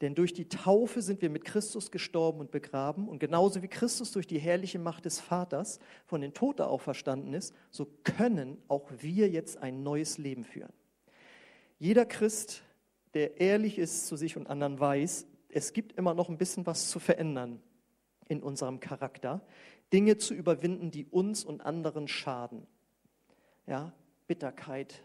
Denn 0.00 0.14
durch 0.14 0.32
die 0.32 0.48
Taufe 0.48 1.00
sind 1.02 1.22
wir 1.22 1.30
mit 1.30 1.44
Christus 1.44 1.90
gestorben 1.90 2.40
und 2.40 2.50
begraben. 2.50 3.08
Und 3.08 3.20
genauso 3.20 3.62
wie 3.62 3.68
Christus 3.68 4.12
durch 4.12 4.26
die 4.26 4.38
herrliche 4.38 4.78
Macht 4.78 5.04
des 5.04 5.20
Vaters 5.20 5.78
von 6.04 6.20
den 6.20 6.34
Toten 6.34 6.62
auferstanden 6.62 7.32
ist, 7.32 7.54
so 7.70 7.86
können 8.02 8.60
auch 8.68 8.90
wir 8.98 9.28
jetzt 9.28 9.58
ein 9.58 9.82
neues 9.82 10.18
Leben 10.18 10.44
führen. 10.44 10.72
Jeder 11.78 12.06
Christ, 12.06 12.62
der 13.14 13.40
ehrlich 13.40 13.78
ist 13.78 14.06
zu 14.06 14.16
sich 14.16 14.36
und 14.36 14.48
anderen, 14.48 14.80
weiß, 14.80 15.26
es 15.48 15.72
gibt 15.72 15.96
immer 15.96 16.14
noch 16.14 16.28
ein 16.28 16.38
bisschen 16.38 16.66
was 16.66 16.90
zu 16.90 16.98
verändern 16.98 17.62
in 18.28 18.42
unserem 18.42 18.80
Charakter, 18.80 19.40
Dinge 19.92 20.16
zu 20.18 20.34
überwinden, 20.34 20.90
die 20.90 21.06
uns 21.06 21.44
und 21.44 21.60
anderen 21.60 22.08
schaden. 22.08 22.66
Ja, 23.66 23.92
Bitterkeit, 24.26 25.02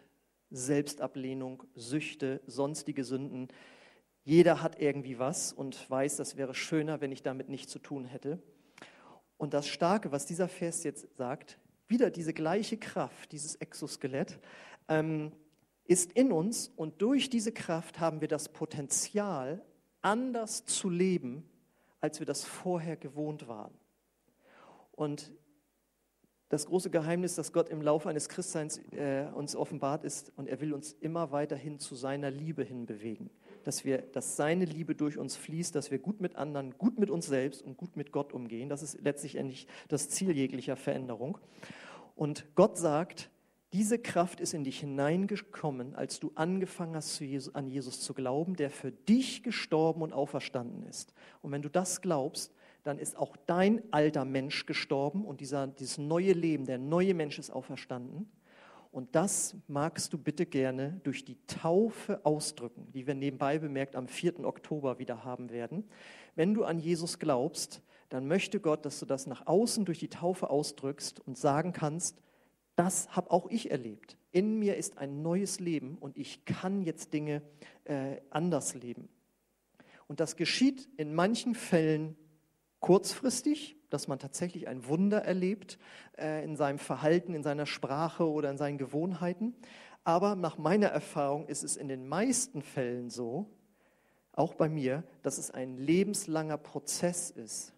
Selbstablehnung, 0.51 1.63
Süchte, 1.75 2.41
sonstige 2.46 3.03
Sünden. 3.03 3.48
Jeder 4.24 4.62
hat 4.62 4.79
irgendwie 4.79 5.20
was 5.20 5.53
und 5.53 5.89
weiß, 5.89 6.18
das 6.18 6.38
wäre 6.38 6.53
schöner, 6.53 7.01
wenn 7.01 7.12
ich 7.12 7.24
damit 7.24 7.50
nichts 7.50 7.72
zu 7.72 7.79
tun 7.79 8.06
hätte. 8.06 8.41
Und 9.38 9.53
das 9.53 9.68
Starke, 9.68 10.12
was 10.12 10.25
dieser 10.25 10.48
Vers 10.48 10.84
jetzt 10.84 11.15
sagt, 11.15 11.60
wieder 11.88 12.12
diese 12.12 12.34
gleiche 12.34 12.77
Kraft, 12.77 13.32
dieses 13.32 13.56
Exoskelett, 13.56 14.39
ähm, 14.88 15.32
ist 15.86 16.12
in 16.12 16.32
uns 16.32 16.72
und 16.75 17.01
durch 17.01 17.29
diese 17.29 17.51
Kraft 17.51 18.00
haben 18.00 18.22
wir 18.22 18.27
das 18.27 18.50
Potenzial, 18.50 19.63
anders 20.01 20.65
zu 20.65 20.89
leben, 20.89 21.50
als 22.00 22.20
wir 22.20 22.27
das 22.27 22.46
vorher 22.46 22.96
gewohnt 22.96 23.48
waren. 23.48 23.74
Und 24.91 25.32
das 26.50 26.65
große 26.65 26.89
Geheimnis, 26.89 27.36
das 27.36 27.53
Gott 27.53 27.70
im 27.70 27.82
Laufe 27.82 28.10
eines 28.10 28.27
Christseins 28.27 28.79
äh, 28.91 29.27
uns 29.34 29.56
offenbart 29.56 30.03
ist, 30.03 30.34
und 30.36 30.48
er 30.48 30.60
will 30.62 30.74
uns 30.74 30.94
immer 31.00 31.32
weiterhin 31.32 31.79
zu 31.79 31.96
seiner 31.96 32.32
Liebe 32.32 32.63
hinbewegen. 32.63 33.29
Dass, 33.63 33.86
wir, 33.86 34.00
dass 34.00 34.36
seine 34.36 34.65
Liebe 34.65 34.96
durch 34.96 35.18
uns 35.18 35.36
fließt, 35.36 35.75
dass 35.75 35.91
wir 35.91 36.00
gut 36.00 36.22
mit 36.22 36.36
anderen, 36.36 36.77
gut 36.77 36.98
mit 36.98 37.10
uns 37.10 37.27
selbst 37.27 37.62
und 37.62 37.77
gut 37.77 37.96
mit 37.96 38.12
Gott 38.12 38.34
umgehen. 38.34 38.68
Das 38.68 38.82
ist 38.82 39.00
letztlich 39.01 39.36
endlich 39.36 39.68
das 39.89 40.10
Ziel 40.10 40.32
jeglicher 40.36 40.75
Veränderung. 40.75 41.38
Und 42.15 42.46
Gott 42.56 42.77
sagt, 42.77 43.29
diese 43.72 44.00
Kraft 44.00 44.39
ist 44.39 44.56
in 44.56 44.63
dich 44.63 44.79
hineingekommen, 44.79 45.94
als 45.94 46.20
du 46.20 46.32
angefangen 46.34 46.96
hast, 46.96 47.22
an 47.53 47.68
Jesus 47.68 48.01
zu 48.01 48.15
glauben, 48.15 48.56
der 48.56 48.72
für 48.72 48.91
dich 48.91 49.44
gestorben 49.44 50.01
und 50.01 50.13
auferstanden 50.13 50.84
ist. 50.88 51.13
Und 51.44 51.51
wenn 51.51 51.62
du 51.62 51.70
das 51.70 52.01
glaubst, 52.01 52.51
dann 52.89 52.98
ist 52.98 53.17
auch 53.17 53.38
dein 53.46 53.84
alter 53.93 54.25
Mensch 54.25 54.65
gestorben 54.65 55.24
und 55.24 55.41
dieser, 55.41 55.67
dieses 55.67 56.00
neue 56.00 56.34
Leben, 56.34 56.65
der 56.65 56.79
neue 56.79 57.13
Mensch 57.13 57.38
ist 57.38 57.51
auferstanden. 57.51 58.31
Und 58.91 59.13
das 59.13 59.55
magst 59.67 60.12
du 60.12 60.17
bitte 60.17 60.48
gerne 60.48 61.00
durch 61.03 61.24
die 61.24 61.38
Taufe 61.46 62.25
ausdrücken, 62.25 62.91
die 62.91 63.05
wir 63.05 63.13
nebenbei 63.13 63.60
bemerkt 63.60 63.96
am 63.96 64.08
4. 64.08 64.43
Oktober 64.43 64.98
wieder 64.98 65.24
haben 65.24 65.51
werden. 65.51 65.88
Wenn 66.34 66.55
du 66.55 66.63
an 66.63 66.79
Jesus 66.79 67.19
glaubst, 67.19 67.84
dann 68.10 68.27
möchte 68.27 68.60
Gott, 68.60 68.84
dass 68.86 69.00
du 69.00 69.05
das 69.05 69.27
nach 69.27 69.46
außen 69.46 69.86
durch 69.86 70.00
die 70.00 70.10
Taufe 70.10 70.50
ausdrückst 70.50 71.19
und 71.19 71.38
sagen 71.38 71.74
kannst, 71.74 72.17
das 72.75 73.15
habe 73.15 73.29
auch 73.29 73.51
ich 73.51 73.69
erlebt. 73.69 74.17
In 74.31 74.58
mir 74.58 74.77
ist 74.77 74.98
ein 74.98 75.22
neues 75.22 75.60
Leben 75.60 75.96
und 76.00 76.17
ich 76.17 76.43
kann 76.46 76.81
jetzt 76.81 77.13
Dinge 77.13 77.43
äh, 77.84 78.19
anders 78.31 78.74
leben. 78.74 79.10
Und 80.08 80.19
das 80.19 80.38
geschieht 80.38 80.89
in 80.98 81.13
manchen 81.13 81.53
Fällen 81.53 82.15
kurzfristig, 82.79 83.77
dass 83.89 84.07
man 84.07 84.19
tatsächlich 84.19 84.67
ein 84.67 84.88
Wunder 84.88 85.19
erlebt 85.19 85.79
äh, 86.17 86.43
in 86.43 86.55
seinem 86.55 86.79
Verhalten, 86.79 87.33
in 87.33 87.43
seiner 87.43 87.65
Sprache 87.65 88.29
oder 88.29 88.50
in 88.50 88.57
seinen 88.57 88.77
Gewohnheiten. 88.77 89.55
Aber 90.03 90.36
nach 90.36 90.57
meiner 90.57 90.88
Erfahrung 90.88 91.48
ist 91.48 91.63
es 91.63 91.75
in 91.75 91.88
den 91.88 92.07
meisten 92.07 92.62
Fällen 92.62 93.09
so, 93.09 93.48
auch 94.33 94.53
bei 94.53 94.69
mir, 94.69 95.03
dass 95.21 95.38
es 95.38 95.51
ein 95.51 95.77
lebenslanger 95.77 96.57
Prozess 96.57 97.29
ist, 97.29 97.74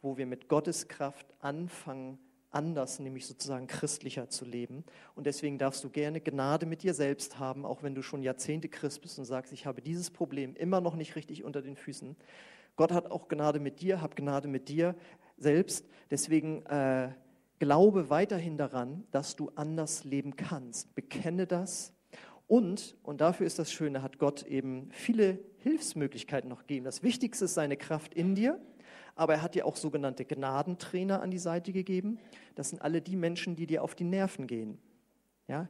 wo 0.00 0.16
wir 0.16 0.26
mit 0.26 0.48
Gottes 0.48 0.86
Kraft 0.86 1.26
anfangen, 1.40 2.18
anders, 2.50 3.00
nämlich 3.00 3.26
sozusagen 3.26 3.66
christlicher 3.66 4.28
zu 4.28 4.44
leben. 4.44 4.84
Und 5.16 5.26
deswegen 5.26 5.58
darfst 5.58 5.82
du 5.82 5.90
gerne 5.90 6.20
Gnade 6.20 6.66
mit 6.66 6.82
dir 6.82 6.94
selbst 6.94 7.38
haben, 7.38 7.66
auch 7.66 7.82
wenn 7.82 7.94
du 7.94 8.02
schon 8.02 8.22
Jahrzehnte 8.22 8.68
Christ 8.68 9.02
bist 9.02 9.18
und 9.18 9.24
sagst, 9.24 9.52
ich 9.52 9.66
habe 9.66 9.82
dieses 9.82 10.10
Problem 10.10 10.54
immer 10.54 10.80
noch 10.80 10.94
nicht 10.94 11.16
richtig 11.16 11.42
unter 11.42 11.62
den 11.62 11.74
Füßen. 11.74 12.16
Gott 12.76 12.92
hat 12.92 13.10
auch 13.10 13.28
Gnade 13.28 13.60
mit 13.60 13.80
dir, 13.80 14.00
hab 14.00 14.16
Gnade 14.16 14.48
mit 14.48 14.68
dir 14.68 14.94
selbst. 15.36 15.86
Deswegen 16.10 16.64
äh, 16.66 17.10
glaube 17.58 18.10
weiterhin 18.10 18.56
daran, 18.56 19.04
dass 19.10 19.36
du 19.36 19.50
anders 19.54 20.04
leben 20.04 20.36
kannst. 20.36 20.94
Bekenne 20.94 21.46
das. 21.46 21.92
Und, 22.46 22.96
und 23.02 23.20
dafür 23.20 23.46
ist 23.46 23.58
das 23.58 23.72
Schöne, 23.72 24.02
hat 24.02 24.18
Gott 24.18 24.42
eben 24.42 24.90
viele 24.92 25.38
Hilfsmöglichkeiten 25.58 26.50
noch 26.50 26.60
gegeben. 26.60 26.84
Das 26.84 27.02
Wichtigste 27.02 27.46
ist 27.46 27.54
seine 27.54 27.76
Kraft 27.76 28.12
in 28.12 28.34
dir, 28.34 28.60
aber 29.14 29.34
er 29.34 29.42
hat 29.42 29.54
dir 29.54 29.66
auch 29.66 29.76
sogenannte 29.76 30.24
Gnadentrainer 30.24 31.22
an 31.22 31.30
die 31.30 31.38
Seite 31.38 31.72
gegeben. 31.72 32.18
Das 32.54 32.68
sind 32.68 32.82
alle 32.82 33.00
die 33.00 33.16
Menschen, 33.16 33.56
die 33.56 33.66
dir 33.66 33.82
auf 33.82 33.94
die 33.94 34.04
Nerven 34.04 34.46
gehen. 34.46 34.78
Ja, 35.46 35.68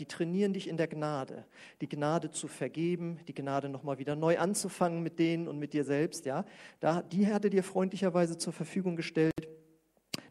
die 0.00 0.06
trainieren 0.06 0.52
dich 0.52 0.68
in 0.68 0.76
der 0.76 0.88
Gnade, 0.88 1.44
die 1.80 1.88
Gnade 1.88 2.32
zu 2.32 2.48
vergeben, 2.48 3.20
die 3.28 3.34
Gnade 3.34 3.68
nochmal 3.68 3.98
wieder 3.98 4.16
neu 4.16 4.36
anzufangen 4.36 5.00
mit 5.00 5.20
denen 5.20 5.46
und 5.46 5.60
mit 5.60 5.74
dir 5.74 5.84
selbst. 5.84 6.26
Ja, 6.26 6.44
da, 6.80 7.02
die 7.02 7.28
hat 7.28 7.44
er 7.44 7.50
dir 7.50 7.62
freundlicherweise 7.62 8.36
zur 8.36 8.52
Verfügung 8.52 8.96
gestellt. 8.96 9.32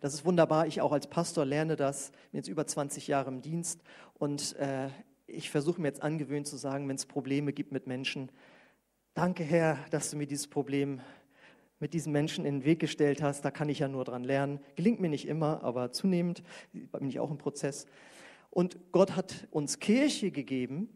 Das 0.02 0.14
ist 0.14 0.26
wunderbar. 0.26 0.68
Ich 0.68 0.82
auch 0.82 0.92
als 0.92 1.08
Pastor 1.08 1.46
lerne 1.46 1.78
das. 1.78 2.12
Bin 2.32 2.40
jetzt 2.40 2.50
über 2.50 2.68
20 2.68 3.08
Jahre 3.08 3.30
im 3.30 3.42
Dienst 3.42 3.82
und 4.16 4.58
äh, 4.58 4.90
ich 5.26 5.50
versuche 5.50 5.80
mir 5.80 5.88
jetzt 5.88 6.04
angewöhnt 6.04 6.48
zu 6.48 6.58
sagen, 6.58 6.90
wenn 6.90 6.98
es 6.98 7.06
Probleme 7.06 7.54
gibt 7.54 7.72
mit 7.72 7.88
Menschen, 7.88 8.30
danke 9.14 9.44
Herr, 9.44 9.78
dass 9.92 10.12
du 10.12 10.18
mir 10.18 10.28
dieses 10.28 10.48
Problem 10.48 11.00
mit 11.80 11.94
diesen 11.94 12.12
Menschen 12.12 12.46
in 12.46 12.60
den 12.60 12.66
Weg 12.66 12.80
gestellt 12.80 13.22
hast. 13.22 13.46
Da 13.46 13.52
kann 13.52 13.70
ich 13.70 13.80
ja 13.80 13.88
nur 13.88 14.04
dran 14.04 14.24
lernen. 14.24 14.60
Gelingt 14.76 15.00
mir 15.00 15.10
nicht 15.10 15.28
immer, 15.28 15.64
aber 15.64 15.92
zunehmend 15.92 16.44
bin 16.74 17.08
ich 17.08 17.20
auch 17.20 17.32
im 17.32 17.38
Prozess. 17.38 17.88
Und 18.52 18.78
Gott 18.92 19.16
hat 19.16 19.48
uns 19.50 19.80
Kirche 19.80 20.30
gegeben, 20.30 20.90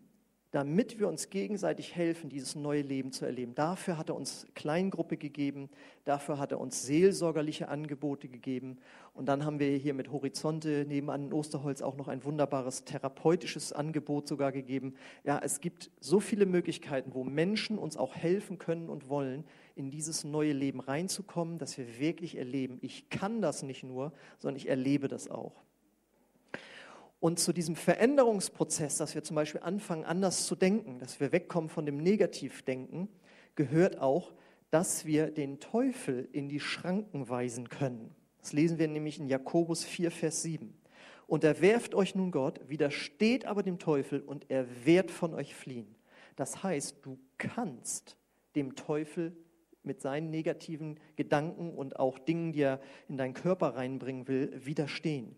damit 0.56 1.00
wir 1.00 1.10
uns 1.10 1.30
gegenseitig 1.30 1.96
helfen, 1.98 2.30
dieses 2.30 2.56
neue 2.56 2.82
Leben 2.82 3.12
zu 3.12 3.26
erleben. 3.26 3.56
Dafür 3.56 3.98
hat 3.98 4.08
er 4.08 4.16
uns 4.16 4.48
Kleingruppe 4.56 5.18
gegeben, 5.18 5.70
dafür 6.06 6.38
hat 6.38 6.54
er 6.54 6.62
uns 6.62 6.84
seelsorgerliche 6.84 7.68
Angebote 7.68 8.30
gegeben. 8.30 8.78
Und 9.14 9.26
dann 9.26 9.44
haben 9.44 9.60
wir 9.60 9.76
hier 9.76 9.94
mit 9.94 10.14
Horizonte 10.14 10.86
nebenan 10.88 11.26
in 11.26 11.34
Osterholz 11.34 11.82
auch 11.82 11.98
noch 11.98 12.08
ein 12.08 12.24
wunderbares 12.24 12.86
therapeutisches 12.86 13.74
Angebot 13.74 14.30
sogar 14.30 14.54
gegeben. 14.54 14.96
Ja, 15.26 15.42
es 15.44 15.60
gibt 15.60 15.92
so 16.00 16.22
viele 16.22 16.46
Möglichkeiten, 16.46 17.14
wo 17.14 17.26
Menschen 17.26 17.78
uns 17.78 17.98
auch 17.98 18.16
helfen 18.16 18.58
können 18.58 18.90
und 18.90 19.10
wollen, 19.10 19.44
in 19.76 19.92
dieses 19.92 20.24
neue 20.24 20.54
Leben 20.54 20.80
reinzukommen, 20.80 21.58
dass 21.58 21.78
wir 21.78 22.00
wirklich 22.00 22.38
erleben, 22.38 22.78
ich 22.82 23.10
kann 23.10 23.42
das 23.42 23.62
nicht 23.62 23.84
nur, 23.84 24.14
sondern 24.40 24.56
ich 24.56 24.70
erlebe 24.70 25.10
das 25.10 25.30
auch. 25.30 25.65
Und 27.26 27.40
zu 27.40 27.54
diesem 27.54 27.76
Veränderungsprozess, 27.76 28.98
dass 28.98 29.16
wir 29.16 29.24
zum 29.24 29.36
Beispiel 29.36 29.62
anfangen, 29.62 30.06
anders 30.06 30.46
zu 30.46 30.56
denken, 30.56 31.00
dass 31.00 31.20
wir 31.20 31.32
wegkommen 31.32 31.72
von 31.72 31.88
dem 31.88 31.98
Negativdenken, 31.98 33.10
gehört 33.56 34.00
auch, 34.00 34.36
dass 34.70 35.08
wir 35.08 35.32
den 35.32 35.60
Teufel 35.60 36.30
in 36.34 36.50
die 36.50 36.60
Schranken 36.60 37.28
weisen 37.28 37.68
können. 37.70 38.14
Das 38.42 38.54
lesen 38.54 38.78
wir 38.78 38.88
nämlich 38.88 39.18
in 39.18 39.26
Jakobus 39.26 39.84
4, 39.84 40.12
Vers 40.12 40.44
7. 40.44 40.78
Und 41.26 41.44
er 41.44 41.62
werft 41.62 41.96
euch 41.96 42.14
nun 42.14 42.30
Gott, 42.30 42.60
widersteht 42.70 43.46
aber 43.46 43.64
dem 43.64 43.80
Teufel 43.80 44.22
und 44.22 44.46
er 44.52 44.68
wird 44.86 45.10
von 45.10 45.34
euch 45.34 45.56
fliehen. 45.56 45.96
Das 46.36 46.62
heißt, 46.62 46.98
du 47.02 47.18
kannst 47.40 48.18
dem 48.56 48.76
Teufel 48.76 49.36
mit 49.82 50.00
seinen 50.00 50.30
negativen 50.30 51.00
Gedanken 51.16 51.74
und 51.74 52.00
auch 52.00 52.20
Dingen, 52.20 52.52
die 52.52 52.62
er 52.62 52.80
in 53.10 53.18
deinen 53.18 53.34
Körper 53.34 53.70
reinbringen 53.70 54.28
will, 54.28 54.52
widerstehen 54.64 55.36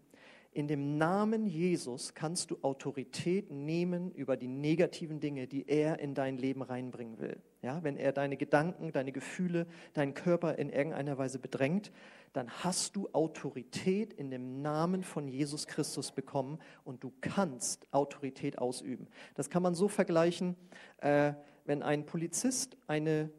in 0.58 0.68
dem 0.68 0.98
Namen 0.98 1.46
Jesus 1.46 2.16
kannst 2.16 2.50
du 2.50 2.58
Autorität 2.64 3.52
nehmen 3.52 4.12
über 4.14 4.36
die 4.36 4.48
negativen 4.48 5.20
Dinge, 5.20 5.46
die 5.46 5.70
er 5.70 6.00
in 6.00 6.16
dein 6.16 6.36
Leben 6.36 6.64
reinbringen 6.64 7.20
will. 7.20 7.40
Ja, 7.62 7.84
wenn 7.84 7.96
er 7.96 8.12
deine 8.12 8.38
Gedanken, 8.38 8.92
deine 8.92 9.12
Gefühle, 9.12 9.68
deinen 9.94 10.16
Körper 10.16 10.58
in 10.58 10.72
irgendeiner 10.72 11.20
Weise 11.20 11.38
bedrängt, 11.38 11.92
dann 12.34 12.50
hast 12.50 12.96
du 12.96 13.08
Autorität 13.14 14.14
in 14.14 14.32
dem 14.32 14.64
Namen 14.64 15.04
von 15.04 15.28
Jesus 15.28 15.68
Christus 15.68 16.12
bekommen 16.12 16.58
und 16.84 17.04
du 17.04 17.14
kannst 17.22 17.86
Autorität 17.94 18.58
ausüben. 18.58 19.10
Das 19.36 19.52
kann 19.52 19.62
man 19.62 19.76
so 19.76 19.88
vergleichen, 19.88 20.56
äh, 21.02 21.34
wenn 21.66 21.84
ein 21.84 22.08
Polizist 22.08 22.78
eine 22.88 23.30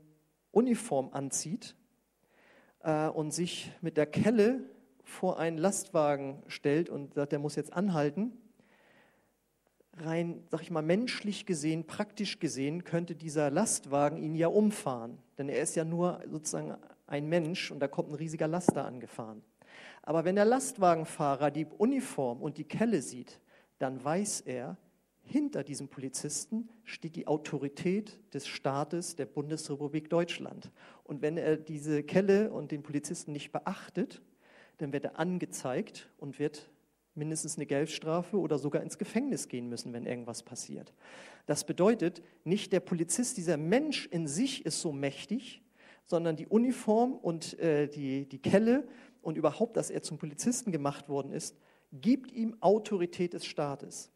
Uniform 0.53 1.09
anzieht 1.11 1.75
äh, 2.85 3.09
und 3.09 3.33
sich 3.33 3.73
mit 3.81 3.97
der 3.97 4.07
Kelle 4.07 4.61
vor 5.09 5.39
einen 5.39 5.57
Lastwagen 5.57 6.43
stellt 6.49 6.91
und 6.91 7.15
sagt, 7.15 7.33
der 7.33 7.39
muss 7.39 7.57
jetzt 7.57 7.73
anhalten, 7.73 8.33
rein, 9.97 10.45
sag 10.51 10.61
ich 10.61 10.71
mal, 10.71 10.83
menschlich 10.83 11.47
gesehen, 11.47 11.87
praktisch 11.87 12.39
gesehen, 12.39 12.85
könnte 12.85 13.17
dieser 13.17 13.51
Lastwagen 13.51 14.19
ihn 14.19 14.35
ja 14.35 14.49
umfahren. 14.49 15.19
Denn 15.39 15.49
er 15.49 15.63
ist 15.63 15.77
ja 15.77 15.85
nur 15.85 16.21
sozusagen 16.31 16.77
ein 17.07 17.27
Mensch 17.27 17.71
und 17.71 17.81
da 17.81 17.89
kommt 17.89 18.11
ein 18.11 18.17
riesiger 18.17 18.47
Laster 18.47 18.85
angefahren. 18.85 19.43
Aber 20.03 20.27
wenn 20.27 20.37
der 20.37 20.45
Lastwagenfahrer 20.45 21.51
die 21.51 21.65
Uniform 21.65 22.43
und 22.43 22.59
die 22.59 22.65
Kelle 22.65 23.01
sieht, 23.01 23.41
dann 23.79 24.05
weiß 24.05 24.43
er, 24.43 24.77
hinter 25.25 25.65
diesem 25.65 25.89
Polizisten 25.89 26.69
steht 26.85 27.17
die 27.17 27.27
Autorität 27.27 28.19
des 28.35 28.47
Staates 28.47 29.17
der 29.17 29.27
Bundesrepublik 29.27 30.11
Deutschland. 30.11 30.71
Und 31.03 31.23
wenn 31.23 31.39
er 31.39 31.57
diese 31.57 32.03
Kelle 32.03 32.51
und 32.51 32.73
den 32.73 32.83
Polizisten 32.83 33.33
nicht 33.33 33.53
beachtet, 33.53 34.23
dann 34.79 34.93
wird 34.93 35.05
er 35.05 35.19
angezeigt 35.19 36.09
und 36.19 36.39
wird 36.39 36.71
mindestens 37.15 37.57
eine 37.57 37.67
Geldstrafe 37.67 38.39
oder 38.39 38.59
sogar 38.59 38.83
ins 38.83 38.97
Gefängnis 38.97 39.49
gehen 39.49 39.69
müssen, 39.69 39.93
wenn 39.93 40.07
irgendwas 40.07 40.43
passiert. 40.43 40.95
Das 41.47 41.65
bedeutet, 41.65 42.23
nicht 42.45 42.73
der 42.73 42.81
Polizist, 42.81 43.37
dieser 43.37 43.57
Mensch 43.57 44.07
in 44.07 44.27
sich 44.27 44.65
ist 44.65 44.81
so 44.81 44.93
mächtig, 44.93 45.63
sondern 46.07 46.37
die 46.37 46.47
Uniform 46.47 47.13
und 47.15 47.59
äh, 47.59 47.89
die, 47.89 48.27
die 48.27 48.41
Kelle 48.41 48.89
und 49.21 49.37
überhaupt, 49.37 49.77
dass 49.77 49.91
er 49.91 50.03
zum 50.03 50.17
Polizisten 50.17 50.73
gemacht 50.73 51.09
worden 51.09 51.33
ist, 51.33 51.57
gibt 51.93 52.33
ihm 52.33 52.57
Autorität 52.61 53.35
des 53.35 53.45
Staates. 53.45 54.11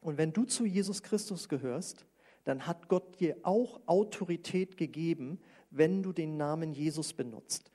Und 0.00 0.18
wenn 0.18 0.32
du 0.32 0.44
zu 0.44 0.66
Jesus 0.66 1.02
Christus 1.02 1.48
gehörst, 1.48 2.06
dann 2.44 2.66
hat 2.66 2.88
Gott 2.88 3.18
dir 3.20 3.36
auch 3.42 3.80
Autorität 3.86 4.76
gegeben, 4.76 5.40
wenn 5.70 6.02
du 6.02 6.12
den 6.12 6.36
Namen 6.36 6.72
Jesus 6.72 7.14
benutzt. 7.14 7.72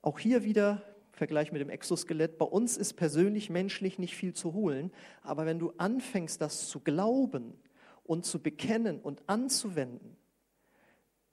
Auch 0.00 0.18
hier 0.18 0.44
wieder 0.44 0.82
Vergleich 1.22 1.52
mit 1.52 1.60
dem 1.60 1.70
Exoskelett. 1.70 2.36
Bei 2.36 2.46
uns 2.46 2.76
ist 2.76 2.94
persönlich 2.94 3.48
menschlich 3.48 3.96
nicht 3.96 4.16
viel 4.16 4.34
zu 4.34 4.54
holen, 4.54 4.90
aber 5.22 5.46
wenn 5.46 5.60
du 5.60 5.72
anfängst, 5.78 6.40
das 6.40 6.66
zu 6.66 6.80
glauben 6.80 7.54
und 8.02 8.24
zu 8.24 8.42
bekennen 8.42 8.98
und 8.98 9.22
anzuwenden, 9.28 10.16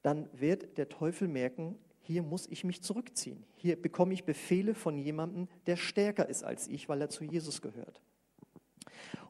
dann 0.03 0.29
wird 0.31 0.77
der 0.77 0.89
Teufel 0.89 1.27
merken, 1.27 1.75
hier 2.01 2.21
muss 2.21 2.45
ich 2.45 2.63
mich 2.63 2.83
zurückziehen. 2.83 3.43
Hier 3.55 3.81
bekomme 3.81 4.13
ich 4.13 4.25
Befehle 4.25 4.75
von 4.75 4.95
jemandem, 4.99 5.47
der 5.65 5.75
stärker 5.75 6.29
ist 6.29 6.43
als 6.43 6.67
ich, 6.67 6.87
weil 6.87 7.01
er 7.01 7.09
zu 7.09 7.23
Jesus 7.23 7.59
gehört. 7.59 7.99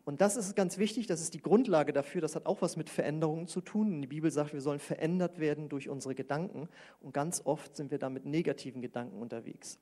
Und 0.04 0.20
das 0.20 0.36
ist 0.36 0.58
ganz 0.58 0.78
wichtig, 0.78 1.08
das 1.08 1.22
ist 1.22 1.34
die 1.36 1.42
Grundlage 1.42 1.94
dafür, 1.94 2.20
das 2.20 2.36
hat 2.36 2.48
auch 2.48 2.62
was 2.62 2.76
mit 2.76 2.90
Veränderungen 2.90 3.48
zu 3.48 3.62
tun. 3.62 4.02
Die 4.02 4.08
Bibel 4.08 4.30
sagt, 4.30 4.52
wir 4.52 4.60
sollen 4.60 4.80
verändert 4.80 5.40
werden 5.40 5.70
durch 5.70 5.88
unsere 5.88 6.16
Gedanken 6.16 6.68
und 7.00 7.14
ganz 7.14 7.44
oft 7.46 7.78
sind 7.78 7.92
wir 7.92 7.98
da 7.98 8.10
mit 8.10 8.26
negativen 8.26 8.82
Gedanken 8.82 9.22
unterwegs. 9.22 9.80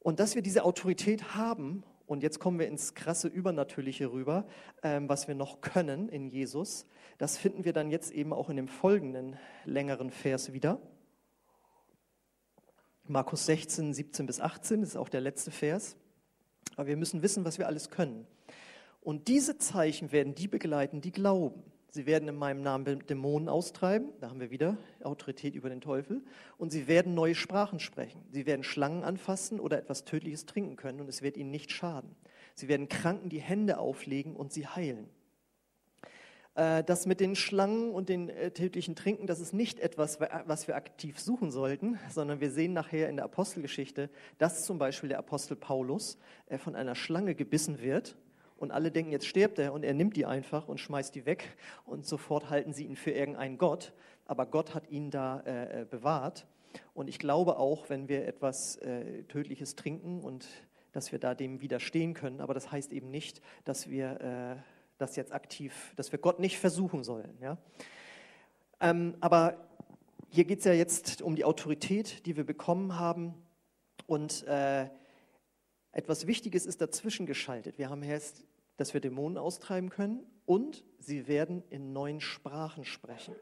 Und 0.00 0.20
dass 0.20 0.34
wir 0.34 0.42
diese 0.42 0.64
Autorität 0.64 1.34
haben, 1.34 1.84
und 2.06 2.22
jetzt 2.22 2.38
kommen 2.38 2.58
wir 2.58 2.66
ins 2.66 2.94
krasse 2.94 3.28
Übernatürliche 3.28 4.10
rüber, 4.12 4.46
ähm, 4.82 5.08
was 5.08 5.28
wir 5.28 5.34
noch 5.34 5.60
können 5.60 6.08
in 6.08 6.28
Jesus, 6.28 6.86
das 7.18 7.36
finden 7.36 7.64
wir 7.64 7.72
dann 7.72 7.90
jetzt 7.90 8.12
eben 8.12 8.32
auch 8.32 8.48
in 8.48 8.56
dem 8.56 8.68
folgenden 8.68 9.36
längeren 9.64 10.10
Vers 10.10 10.52
wieder. 10.52 10.80
Markus 13.04 13.46
16, 13.46 13.94
17 13.94 14.26
bis 14.26 14.40
18, 14.40 14.80
das 14.80 14.90
ist 14.90 14.96
auch 14.96 15.08
der 15.08 15.20
letzte 15.20 15.50
Vers. 15.50 15.96
Aber 16.76 16.86
wir 16.86 16.96
müssen 16.96 17.22
wissen, 17.22 17.44
was 17.44 17.58
wir 17.58 17.66
alles 17.66 17.90
können. 17.90 18.26
Und 19.00 19.28
diese 19.28 19.58
Zeichen 19.58 20.12
werden 20.12 20.34
die 20.34 20.48
begleiten, 20.48 21.00
die 21.00 21.12
glauben. 21.12 21.62
Sie 21.90 22.04
werden 22.04 22.28
in 22.28 22.36
meinem 22.36 22.60
Namen 22.60 23.06
Dämonen 23.06 23.48
austreiben, 23.48 24.10
da 24.20 24.28
haben 24.28 24.40
wir 24.40 24.50
wieder 24.50 24.76
Autorität 25.02 25.54
über 25.54 25.70
den 25.70 25.80
Teufel, 25.80 26.22
und 26.58 26.70
sie 26.70 26.86
werden 26.86 27.14
neue 27.14 27.34
Sprachen 27.34 27.80
sprechen. 27.80 28.22
Sie 28.30 28.44
werden 28.44 28.62
Schlangen 28.62 29.04
anfassen 29.04 29.58
oder 29.58 29.78
etwas 29.78 30.04
Tödliches 30.04 30.44
trinken 30.44 30.76
können 30.76 31.00
und 31.00 31.08
es 31.08 31.22
wird 31.22 31.38
ihnen 31.38 31.50
nicht 31.50 31.72
schaden. 31.72 32.14
Sie 32.54 32.68
werden 32.68 32.88
Kranken 32.88 33.30
die 33.30 33.40
Hände 33.40 33.78
auflegen 33.78 34.36
und 34.36 34.52
sie 34.52 34.66
heilen. 34.66 35.08
Äh, 36.58 36.84
das 36.84 37.06
mit 37.06 37.20
den 37.20 37.36
Schlangen 37.36 37.90
und 37.92 38.10
den 38.10 38.28
äh, 38.28 38.50
tödlichen 38.50 38.94
Trinken, 38.94 39.26
das 39.26 39.40
ist 39.40 39.54
nicht 39.54 39.80
etwas, 39.80 40.20
was 40.20 40.68
wir 40.68 40.76
aktiv 40.76 41.18
suchen 41.18 41.50
sollten, 41.50 41.98
sondern 42.10 42.40
wir 42.40 42.50
sehen 42.50 42.74
nachher 42.74 43.08
in 43.08 43.16
der 43.16 43.24
Apostelgeschichte, 43.24 44.10
dass 44.36 44.64
zum 44.64 44.78
Beispiel 44.78 45.08
der 45.08 45.20
Apostel 45.20 45.56
Paulus 45.56 46.18
äh, 46.48 46.58
von 46.58 46.74
einer 46.74 46.96
Schlange 46.96 47.34
gebissen 47.34 47.80
wird 47.80 48.16
und 48.58 48.70
alle 48.70 48.90
denken, 48.90 49.12
jetzt 49.12 49.26
stirbt 49.26 49.58
er 49.58 49.72
und 49.72 49.84
er 49.84 49.94
nimmt 49.94 50.16
die 50.16 50.26
einfach 50.26 50.68
und 50.68 50.78
schmeißt 50.78 51.14
die 51.14 51.24
weg 51.24 51.56
und 51.84 52.06
sofort 52.06 52.50
halten 52.50 52.72
sie 52.72 52.84
ihn 52.84 52.96
für 52.96 53.12
irgendeinen 53.12 53.56
Gott. 53.56 53.92
Aber 54.26 54.46
Gott 54.46 54.74
hat 54.74 54.90
ihn 54.90 55.10
da 55.10 55.40
äh, 55.40 55.86
bewahrt. 55.88 56.46
Und 56.92 57.08
ich 57.08 57.18
glaube 57.18 57.58
auch, 57.58 57.88
wenn 57.88 58.08
wir 58.08 58.26
etwas 58.26 58.76
äh, 58.76 59.22
Tödliches 59.24 59.74
trinken 59.74 60.20
und 60.20 60.46
dass 60.92 61.12
wir 61.12 61.18
da 61.18 61.34
dem 61.34 61.60
widerstehen 61.60 62.14
können. 62.14 62.40
Aber 62.40 62.54
das 62.54 62.70
heißt 62.70 62.92
eben 62.92 63.10
nicht, 63.10 63.40
dass 63.64 63.88
wir 63.88 64.20
äh, 64.20 64.62
das 64.98 65.16
jetzt 65.16 65.32
aktiv, 65.32 65.92
dass 65.96 66.12
wir 66.12 66.18
Gott 66.18 66.40
nicht 66.40 66.58
versuchen 66.58 67.04
sollen. 67.04 67.38
Ja? 67.40 67.56
Ähm, 68.80 69.16
aber 69.20 69.68
hier 70.30 70.44
geht 70.44 70.58
es 70.58 70.64
ja 70.64 70.72
jetzt 70.72 71.22
um 71.22 71.36
die 71.36 71.44
Autorität, 71.44 72.26
die 72.26 72.36
wir 72.36 72.44
bekommen 72.44 72.98
haben. 72.98 73.34
Und 74.06 74.46
äh, 74.46 74.88
etwas 75.92 76.26
Wichtiges 76.26 76.66
ist 76.66 76.80
dazwischen 76.80 77.26
geschaltet. 77.26 77.78
Wir 77.78 77.90
haben 77.90 78.02
erst, 78.02 78.44
dass 78.78 78.94
wir 78.94 79.02
Dämonen 79.02 79.36
austreiben 79.36 79.90
können 79.90 80.24
und 80.46 80.84
sie 80.98 81.28
werden 81.28 81.62
in 81.68 81.92
neuen 81.92 82.22
Sprachen 82.22 82.84
sprechen. 82.84 83.34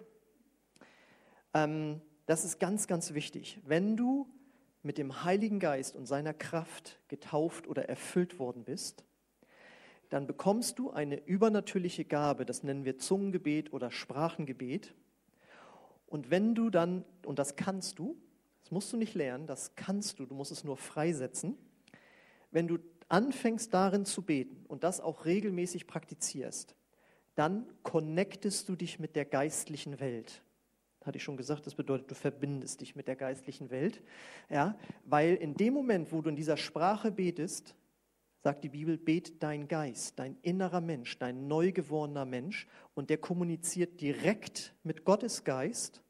Ähm, 1.54 2.00
das 2.24 2.44
ist 2.44 2.58
ganz, 2.58 2.88
ganz 2.88 3.14
wichtig. 3.14 3.60
Wenn 3.64 3.96
du 3.96 4.26
mit 4.82 4.98
dem 4.98 5.24
Heiligen 5.24 5.60
Geist 5.60 5.94
und 5.94 6.06
seiner 6.06 6.34
Kraft 6.34 6.98
getauft 7.08 7.68
oder 7.68 7.88
erfüllt 7.88 8.38
worden 8.38 8.64
bist, 8.64 9.04
dann 10.08 10.26
bekommst 10.26 10.78
du 10.78 10.90
eine 10.90 11.16
übernatürliche 11.26 12.04
Gabe, 12.04 12.46
das 12.46 12.62
nennen 12.62 12.84
wir 12.84 12.98
Zungengebet 12.98 13.72
oder 13.72 13.90
Sprachengebet. 13.90 14.94
Und 16.06 16.30
wenn 16.30 16.54
du 16.54 16.70
dann, 16.70 17.04
und 17.24 17.38
das 17.38 17.56
kannst 17.56 17.98
du, 17.98 18.16
das 18.62 18.70
musst 18.70 18.92
du 18.92 18.96
nicht 18.96 19.14
lernen, 19.14 19.46
das 19.46 19.74
kannst 19.74 20.18
du, 20.18 20.26
du 20.26 20.34
musst 20.34 20.52
es 20.52 20.64
nur 20.64 20.76
freisetzen, 20.76 21.58
wenn 22.52 22.68
du 22.68 22.78
anfängst 23.08 23.72
darin 23.72 24.04
zu 24.04 24.22
beten 24.22 24.64
und 24.66 24.84
das 24.84 25.00
auch 25.00 25.24
regelmäßig 25.24 25.86
praktizierst, 25.86 26.74
dann 27.34 27.66
connectest 27.82 28.68
du 28.68 28.76
dich 28.76 28.98
mit 28.98 29.14
der 29.14 29.24
geistlichen 29.24 30.00
Welt. 30.00 30.42
Hatte 31.04 31.18
ich 31.18 31.22
schon 31.22 31.36
gesagt, 31.36 31.66
das 31.66 31.74
bedeutet, 31.74 32.10
du 32.10 32.14
verbindest 32.14 32.80
dich 32.80 32.96
mit 32.96 33.06
der 33.06 33.14
geistlichen 33.14 33.70
Welt. 33.70 34.02
Ja, 34.50 34.76
weil 35.04 35.34
in 35.34 35.54
dem 35.54 35.74
Moment, 35.74 36.10
wo 36.10 36.20
du 36.20 36.30
in 36.30 36.36
dieser 36.36 36.56
Sprache 36.56 37.12
betest, 37.12 37.76
sagt 38.42 38.64
die 38.64 38.68
Bibel, 38.68 38.96
bet 38.98 39.42
dein 39.42 39.68
Geist, 39.68 40.18
dein 40.18 40.36
innerer 40.42 40.80
Mensch, 40.80 41.18
dein 41.18 41.46
neu 41.46 41.72
gewordener 41.72 42.24
Mensch 42.24 42.66
und 42.94 43.10
der 43.10 43.18
kommuniziert 43.18 44.00
direkt 44.00 44.74
mit 44.82 45.04
Gottes 45.04 45.44
Geist 45.44 46.02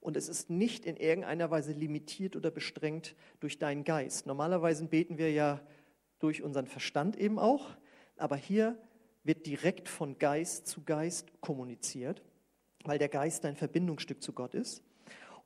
und 0.00 0.16
es 0.16 0.28
ist 0.28 0.50
nicht 0.50 0.86
in 0.86 0.96
irgendeiner 0.96 1.50
Weise 1.50 1.72
limitiert 1.72 2.36
oder 2.36 2.50
bestrengt 2.50 3.16
durch 3.40 3.58
deinen 3.58 3.84
Geist. 3.84 4.26
Normalerweise 4.26 4.86
beten 4.86 5.18
wir 5.18 5.32
ja 5.32 5.60
durch 6.18 6.42
unseren 6.42 6.66
Verstand 6.66 7.16
eben 7.16 7.38
auch, 7.38 7.76
aber 8.16 8.36
hier 8.36 8.78
wird 9.24 9.46
direkt 9.46 9.88
von 9.88 10.18
Geist 10.18 10.66
zu 10.66 10.84
Geist 10.84 11.40
kommuniziert, 11.40 12.22
weil 12.84 12.98
der 12.98 13.08
Geist 13.08 13.44
ein 13.44 13.56
Verbindungsstück 13.56 14.22
zu 14.22 14.32
Gott 14.32 14.54
ist. 14.54 14.82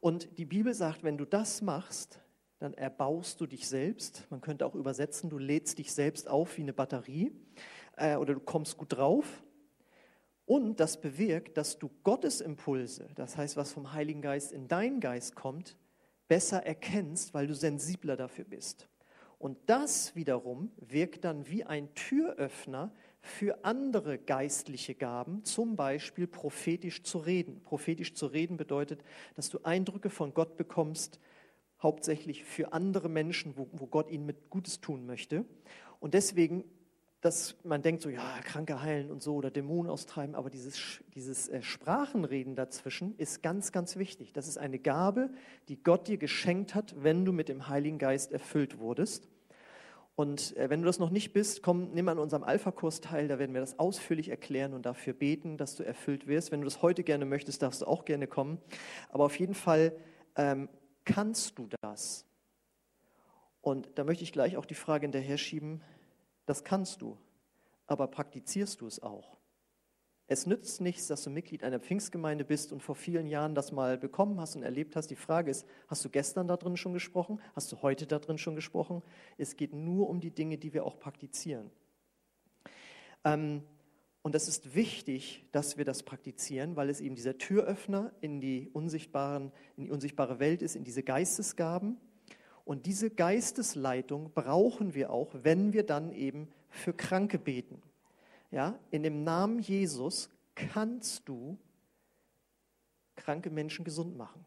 Und 0.01 0.39
die 0.39 0.45
Bibel 0.45 0.75
sagt, 0.75 1.03
wenn 1.03 1.19
du 1.19 1.25
das 1.25 1.63
machst, 1.63 2.21
dann 2.59 2.75
erbaust 2.75 3.41
du 3.41 3.47
dich 3.47 3.69
selbst. 3.69 4.27
Man 4.31 4.41
könnte 4.41 4.67
auch 4.67 4.75
übersetzen, 4.75 5.31
du 5.31 5.39
lädst 5.39 5.79
dich 5.79 5.93
selbst 5.93 6.29
auf 6.29 6.57
wie 6.59 6.63
eine 6.63 6.75
Batterie 6.75 7.33
äh, 7.97 8.17
oder 8.17 8.35
du 8.35 8.41
kommst 8.41 8.77
gut 8.77 8.93
drauf. 8.93 9.43
Und 10.45 10.81
das 10.81 11.01
bewirkt, 11.01 11.57
dass 11.57 11.79
du 11.79 11.91
Gottes 12.03 12.41
Impulse, 12.41 13.09
das 13.15 13.37
heißt, 13.37 13.57
was 13.57 13.73
vom 13.73 13.93
Heiligen 13.93 14.21
Geist 14.21 14.53
in 14.53 14.69
deinen 14.69 15.01
Geist 15.01 15.37
kommt, 15.37 15.77
besser 16.29 16.67
erkennst, 16.67 17.35
weil 17.35 17.47
du 17.47 17.55
sensibler 17.55 18.17
dafür 18.17 18.45
bist. 18.45 18.89
Und 19.41 19.57
das 19.65 20.15
wiederum 20.15 20.71
wirkt 20.77 21.25
dann 21.25 21.49
wie 21.49 21.65
ein 21.65 21.95
Türöffner 21.95 22.93
für 23.23 23.65
andere 23.65 24.19
geistliche 24.19 24.95
Gaben, 24.95 25.45
zum 25.45 25.77
Beispiel 25.77 26.27
prophetisch 26.27 27.05
zu 27.05 27.17
reden. 27.17 27.63
Prophetisch 27.63 28.13
zu 28.13 28.27
reden 28.27 28.59
bedeutet, 28.59 29.03
dass 29.37 29.49
du 29.49 29.59
Eindrücke 29.63 30.11
von 30.11 30.35
Gott 30.35 30.59
bekommst, 30.59 31.21
hauptsächlich 31.83 32.45
für 32.45 32.75
andere 32.75 33.09
Menschen, 33.09 33.57
wo, 33.57 33.67
wo 33.73 33.87
Gott 33.87 34.11
ihnen 34.11 34.27
mit 34.27 34.51
Gutes 34.51 34.83
tun 34.83 35.07
möchte. 35.07 35.47
Und 36.01 36.13
deswegen 36.13 36.63
dass 37.21 37.57
man 37.65 37.83
denkt 37.83 38.03
so, 38.03 38.09
ja, 38.09 38.41
Kranke 38.45 38.81
heilen 38.81 39.11
und 39.11 39.23
so 39.23 39.35
oder 39.35 39.51
Dämonen 39.51 39.91
austreiben, 39.91 40.35
aber 40.35 40.49
dieses, 40.49 41.01
dieses 41.15 41.49
äh, 41.49 41.63
Sprachenreden 41.63 42.55
dazwischen 42.55 43.15
ist 43.19 43.43
ganz, 43.43 43.73
ganz 43.73 43.97
wichtig. 43.97 44.33
Das 44.33 44.49
ist 44.49 44.57
eine 44.57 44.79
Gabe, 44.79 45.31
die 45.69 45.83
Gott 45.83 46.09
dir 46.09 46.17
geschenkt 46.17 46.75
hat, 46.75 46.95
wenn 47.03 47.25
du 47.25 47.33
mit 47.33 47.49
dem 47.49 47.69
Heiligen 47.69 47.99
Geist 47.99 48.33
erfüllt 48.33 48.79
wurdest. 48.79 49.29
Und 50.17 50.57
äh, 50.57 50.71
wenn 50.71 50.81
du 50.81 50.87
das 50.87 50.99
noch 50.99 51.11
nicht 51.11 51.33
bist, 51.33 51.63
komm, 51.63 51.93
nimm 51.93 52.09
an 52.09 52.19
unserem 52.19 52.43
Alpha-Kurs 52.43 53.03
teil, 53.03 53.29
da 53.29 53.39
werden 53.39 53.53
wir 53.53 53.61
das 53.61 53.79
ausführlich 53.79 54.31
erklären 54.31 54.73
und 54.73 54.87
dafür 54.87 55.13
beten, 55.13 55.59
dass 55.59 55.77
du 55.77 55.83
erfüllt 55.83 56.27
wirst. 56.27 56.53
Wenn 56.53 56.61
du 56.61 56.67
das 56.67 56.81
heute 56.81 57.05
gerne 57.05 57.27
möchtest, 57.27 57.63
darfst 57.63 57.83
du 57.83 57.87
auch 57.87 58.07
gerne 58.07 58.27
kommen. 58.27 58.59
Aber 59.11 59.25
auf 59.25 59.39
jeden 59.39 59.55
Fall 59.55 59.93
ähm, 60.37 60.71
kannst 61.05 61.59
du 61.59 61.69
das. 61.83 62.27
Und 63.61 63.91
da 63.97 64.05
möchte 64.05 64.25
ich 64.25 64.33
gleich 64.33 64.57
auch 64.57 64.65
die 64.65 64.75
Frage 64.75 65.05
hinterher 65.05 65.37
schieben, 65.37 65.83
das 66.47 66.65
kannst 66.65 67.03
du, 67.03 67.19
aber 67.87 68.07
praktizierst 68.09 68.81
du 68.81 68.87
es 68.87 69.03
auch? 69.03 69.37
Es 70.27 70.47
nützt 70.47 70.81
nichts, 70.81 71.09
dass 71.09 71.25
du 71.25 71.31
Mitglied 71.31 71.65
einer 71.65 71.81
Pfingstgemeinde 71.81 72.45
bist 72.45 72.73
und 72.73 72.83
vor 72.83 72.95
vielen 72.95 73.27
Jahren 73.27 73.55
das 73.55 73.73
mal 73.73 73.99
bekommen 73.99 74.41
hast 74.41 74.55
und 74.55 74.63
erlebt 74.63 74.95
hast. 74.95 75.09
Die 75.09 75.17
Frage 75.17 75.51
ist, 75.51 75.67
hast 75.89 76.05
du 76.05 76.09
gestern 76.09 76.47
da 76.47 76.57
drin 76.57 76.77
schon 76.77 76.93
gesprochen? 76.93 77.41
Hast 77.57 77.73
du 77.73 77.83
heute 77.83 78.07
da 78.07 78.21
drin 78.21 78.39
schon 78.39 78.55
gesprochen? 78.55 79.03
Es 79.39 79.57
geht 79.57 79.75
nur 79.75 80.09
um 80.09 80.21
die 80.21 80.31
Dinge, 80.31 80.57
die 80.57 80.73
wir 80.73 80.85
auch 80.85 81.01
praktizieren. 81.01 81.71
Ähm, 83.25 83.65
Und 84.23 84.35
es 84.35 84.49
ist 84.49 84.75
wichtig, 84.75 85.47
dass 85.51 85.79
wir 85.79 85.85
das 85.85 86.03
praktizieren, 86.03 86.77
weil 86.77 86.91
es 86.91 87.01
eben 87.01 87.15
dieser 87.15 87.39
Türöffner 87.39 88.13
in 88.21 88.41
die, 88.41 88.69
unsichtbaren, 88.73 89.51
in 89.77 89.85
die 89.85 89.91
unsichtbare 89.91 90.39
Welt 90.39 90.63
ist, 90.63 90.77
in 90.77 90.85
diese 90.85 91.03
Geistesgaben. 91.03 91.97
Und 92.71 92.87
diese 92.87 93.11
Geistesleitung 93.11 94.31
brauchen 94.33 94.95
wir 94.95 95.11
auch, 95.11 95.31
wenn 95.33 95.73
wir 95.73 95.85
dann 95.85 96.13
eben 96.13 96.47
für 96.69 96.93
Kranke 96.93 97.37
beten. 97.37 97.83
Ja, 98.53 98.79
in 98.93 99.03
dem 99.03 99.25
Namen 99.25 99.59
Jesus 99.59 100.31
kannst 100.55 101.29
du 101.29 101.59
kranke 103.17 103.51
Menschen 103.51 103.85
gesund 103.85 104.17
machen. 104.17 104.45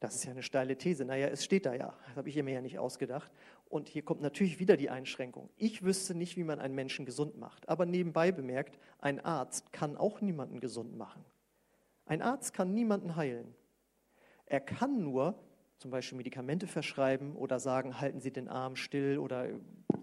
Das 0.00 0.16
ist 0.16 0.24
ja 0.24 0.32
eine 0.32 0.42
steile 0.42 0.76
These. 0.76 1.04
Naja, 1.04 1.28
es 1.28 1.44
steht 1.44 1.64
da 1.64 1.74
ja. 1.74 1.96
Das 2.08 2.16
habe 2.16 2.28
ich 2.28 2.42
mir 2.42 2.54
ja 2.54 2.60
nicht 2.60 2.80
ausgedacht. 2.80 3.30
Und 3.68 3.86
hier 3.86 4.02
kommt 4.02 4.20
natürlich 4.20 4.58
wieder 4.58 4.76
die 4.76 4.90
Einschränkung. 4.90 5.48
Ich 5.56 5.84
wüsste 5.84 6.16
nicht, 6.16 6.36
wie 6.36 6.42
man 6.42 6.58
einen 6.58 6.74
Menschen 6.74 7.06
gesund 7.06 7.38
macht. 7.38 7.68
Aber 7.68 7.86
nebenbei 7.86 8.32
bemerkt, 8.32 8.80
ein 8.98 9.20
Arzt 9.20 9.72
kann 9.72 9.96
auch 9.96 10.20
niemanden 10.22 10.58
gesund 10.58 10.96
machen. 10.96 11.24
Ein 12.04 12.20
Arzt 12.20 12.52
kann 12.52 12.74
niemanden 12.74 13.14
heilen. 13.14 13.54
Er 14.44 14.60
kann 14.60 15.04
nur 15.04 15.38
zum 15.82 15.90
Beispiel 15.90 16.16
Medikamente 16.16 16.68
verschreiben 16.68 17.34
oder 17.34 17.58
sagen, 17.58 18.00
halten 18.00 18.20
Sie 18.20 18.30
den 18.30 18.48
Arm 18.48 18.76
still 18.76 19.18
oder 19.18 19.48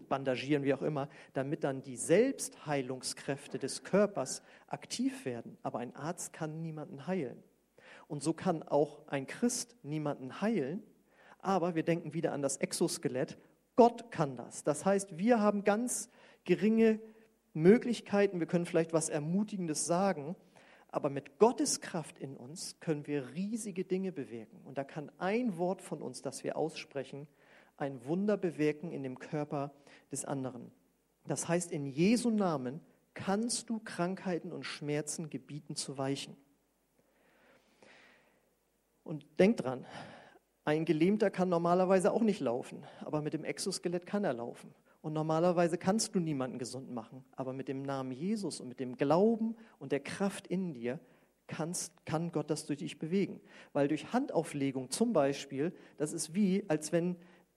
bandagieren, 0.09 0.65
wie 0.65 0.73
auch 0.73 0.81
immer, 0.81 1.07
damit 1.31 1.63
dann 1.63 1.81
die 1.81 1.95
Selbstheilungskräfte 1.95 3.57
des 3.59 3.85
Körpers 3.85 4.43
aktiv 4.67 5.23
werden. 5.23 5.57
Aber 5.63 5.79
ein 5.79 5.95
Arzt 5.95 6.33
kann 6.33 6.61
niemanden 6.61 7.07
heilen. 7.07 7.41
Und 8.09 8.21
so 8.21 8.33
kann 8.33 8.61
auch 8.61 9.07
ein 9.07 9.25
Christ 9.25 9.77
niemanden 9.81 10.41
heilen. 10.41 10.83
Aber 11.39 11.75
wir 11.75 11.83
denken 11.83 12.13
wieder 12.13 12.33
an 12.33 12.41
das 12.41 12.57
Exoskelett. 12.57 13.37
Gott 13.77 14.11
kann 14.11 14.35
das. 14.35 14.65
Das 14.65 14.85
heißt, 14.85 15.17
wir 15.17 15.39
haben 15.39 15.63
ganz 15.63 16.09
geringe 16.43 16.99
Möglichkeiten. 17.53 18.41
Wir 18.41 18.47
können 18.47 18.65
vielleicht 18.65 18.91
was 18.91 19.07
Ermutigendes 19.07 19.85
sagen. 19.85 20.35
Aber 20.91 21.09
mit 21.09 21.37
Gottes 21.37 21.81
Kraft 21.81 22.17
in 22.17 22.35
uns 22.35 22.79
können 22.79 23.05
wir 23.05 23.33
riesige 23.33 23.85
Dinge 23.85 24.11
bewirken. 24.11 24.59
Und 24.65 24.77
da 24.77 24.83
kann 24.83 25.11
ein 25.19 25.57
Wort 25.57 25.81
von 25.81 26.01
uns, 26.01 26.21
das 26.21 26.43
wir 26.43 26.57
aussprechen, 26.57 27.27
ein 27.77 28.03
Wunder 28.05 28.37
bewirken 28.37 28.91
in 28.91 29.03
dem 29.03 29.19
Körper 29.19 29.71
des 30.11 30.25
anderen. 30.25 30.71
Das 31.27 31.47
heißt, 31.47 31.71
in 31.71 31.85
Jesu 31.85 32.31
Namen 32.31 32.81
kannst 33.13 33.69
du 33.69 33.79
Krankheiten 33.79 34.51
und 34.51 34.63
Schmerzen 34.63 35.29
gebieten 35.29 35.75
zu 35.75 35.97
weichen. 35.97 36.35
Und 39.03 39.25
denk 39.39 39.57
dran, 39.57 39.85
ein 40.65 40.85
Gelähmter 40.85 41.29
kann 41.29 41.49
normalerweise 41.49 42.11
auch 42.11 42.21
nicht 42.21 42.39
laufen, 42.39 42.83
aber 43.01 43.21
mit 43.21 43.33
dem 43.33 43.43
Exoskelett 43.43 44.05
kann 44.05 44.23
er 44.23 44.33
laufen. 44.33 44.73
Und 45.01 45.13
normalerweise 45.13 45.77
kannst 45.77 46.13
du 46.15 46.19
niemanden 46.19 46.59
gesund 46.59 46.91
machen, 46.91 47.23
aber 47.35 47.53
mit 47.53 47.67
dem 47.67 47.83
Namen 47.83 48.11
Jesus 48.11 48.59
und 48.59 48.67
mit 48.67 48.79
dem 48.79 48.97
Glauben 48.97 49.55
und 49.77 49.91
der 49.91 50.01
Kraft 50.01 50.47
in 50.47 50.73
dir 50.73 50.99
kannst, 51.47 52.05
kann 52.05 52.31
Gott 52.31 52.49
das 52.49 52.65
durch 52.65 52.79
dich 52.79 52.99
bewegen. 52.99 53.41
Weil 53.73 53.87
durch 53.87 54.13
Handauflegung 54.13 54.89
zum 54.91 55.13
Beispiel, 55.13 55.73
das 55.97 56.13
ist 56.13 56.35
wie, 56.35 56.63
als 56.67 56.91
wenn 56.91 57.15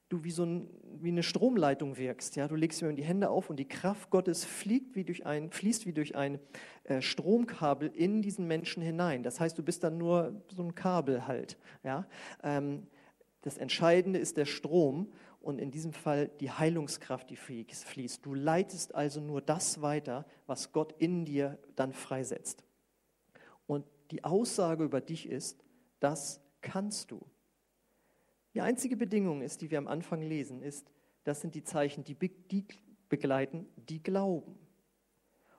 du 0.09 0.25
wie, 0.25 0.31
so 0.31 0.45
ein, 0.45 0.69
wie 1.01 1.09
eine 1.09 1.23
Stromleitung 1.23 1.97
wirkst. 1.97 2.37
Ja? 2.37 2.49
Du 2.49 2.55
legst 2.55 2.83
mir 2.83 2.93
die 2.93 3.05
Hände 3.05 3.31
auf 3.31 3.51
und 3.51 3.57
die 3.57 3.69
Kraft 3.69 4.11
Gottes 4.11 4.45
fliegt 4.45 4.95
wie 4.95 5.05
durch 5.05 5.25
ein, 5.27 5.51
fließt 5.51 5.87
wie 5.87 5.93
durch 5.93 6.17
ein 6.17 6.39
äh, 6.85 7.01
Stromkabel 7.01 7.91
in 7.95 8.23
diesen 8.23 8.47
Menschen 8.47 8.83
hinein. 8.83 9.23
Das 9.23 9.41
heißt, 9.41 9.57
du 9.57 9.63
bist 9.63 9.85
dann 9.85 9.99
nur 9.99 10.43
so 10.49 10.63
ein 10.63 10.75
Kabel 10.75 11.27
halt. 11.27 11.59
Ja? 11.83 12.07
Ähm, 12.43 12.87
das 13.43 13.59
Entscheidende 13.59 14.19
ist 14.19 14.37
der 14.37 14.45
Strom 14.45 15.13
und 15.43 15.59
in 15.59 15.71
diesem 15.71 15.93
Fall 15.93 16.29
die 16.41 16.51
Heilungskraft, 16.51 17.29
die 17.29 17.37
fließt. 17.37 18.25
Du 18.25 18.35
leitest 18.35 18.95
also 18.95 19.21
nur 19.21 19.43
das 19.43 19.83
weiter, 19.83 20.25
was 20.47 20.73
Gott 20.73 20.95
in 20.99 21.25
dir 21.25 21.59
dann 21.75 21.93
freisetzt. 21.93 22.65
Und 23.67 23.85
die 24.11 24.25
Aussage 24.25 24.85
über 24.85 25.01
dich 25.01 25.29
ist, 25.29 25.65
das 26.01 26.41
kannst 26.61 27.11
du. 27.11 27.21
Die 28.55 28.61
einzige 28.61 28.97
Bedingung 28.97 29.43
ist, 29.43 29.63
die 29.63 29.71
wir 29.71 29.79
am 29.79 29.89
Anfang 29.89 30.23
lesen, 30.23 30.63
ist, 30.63 30.91
das 31.25 31.41
sind 31.41 31.55
die 31.55 31.65
Zeichen, 31.65 32.05
die, 32.05 32.17
begleiten, 33.09 33.67
die 33.77 34.03
glauben. 34.03 34.59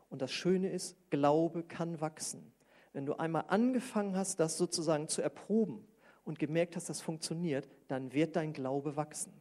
Und 0.10 0.22
das 0.22 0.32
Schöne 0.32 0.69
ist, 0.69 0.96
Glaube 1.10 1.63
kann 1.63 2.00
wachsen. 2.00 2.54
Wenn 2.93 3.06
du 3.06 3.15
einmal 3.15 3.46
angefangen 3.48 4.15
hast, 4.15 4.39
das 4.39 4.58
sozusagen 4.58 5.08
zu 5.08 5.22
erproben 5.22 5.88
und 6.24 6.39
gemerkt 6.39 6.76
hast, 6.76 6.89
das 6.89 7.02
funktioniert, 7.02 7.67
dann 7.88 8.13
wird 8.13 8.36
dein 8.36 8.54
Glaube 8.54 8.96
wachsen. 8.96 9.34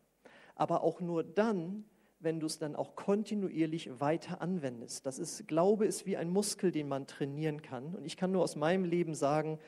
Aber 0.62 0.85
auch 0.85 1.01
nur 1.01 1.25
dann, 1.25 1.85
wenn 2.20 2.38
du 2.38 2.46
es 2.46 2.61
dann 2.61 2.77
auch 2.77 2.94
kontinuierlich 2.94 3.98
weiter 3.98 4.40
anwendest. 4.40 5.05
Das 5.05 5.18
ist, 5.18 5.48
Glaube 5.48 5.87
ist 5.87 6.07
wie 6.07 6.16
ein 6.16 6.31
Muskel, 6.31 6.70
den 6.70 6.87
man 6.87 7.09
trainieren 7.09 7.62
kann. 7.62 7.96
Und 7.96 8.05
ich 8.05 8.16
kann 8.16 8.31
nur 8.31 8.44
aus 8.44 8.55
meinem 8.55 8.85
Leben 8.85 9.16
sagen, 9.16 9.59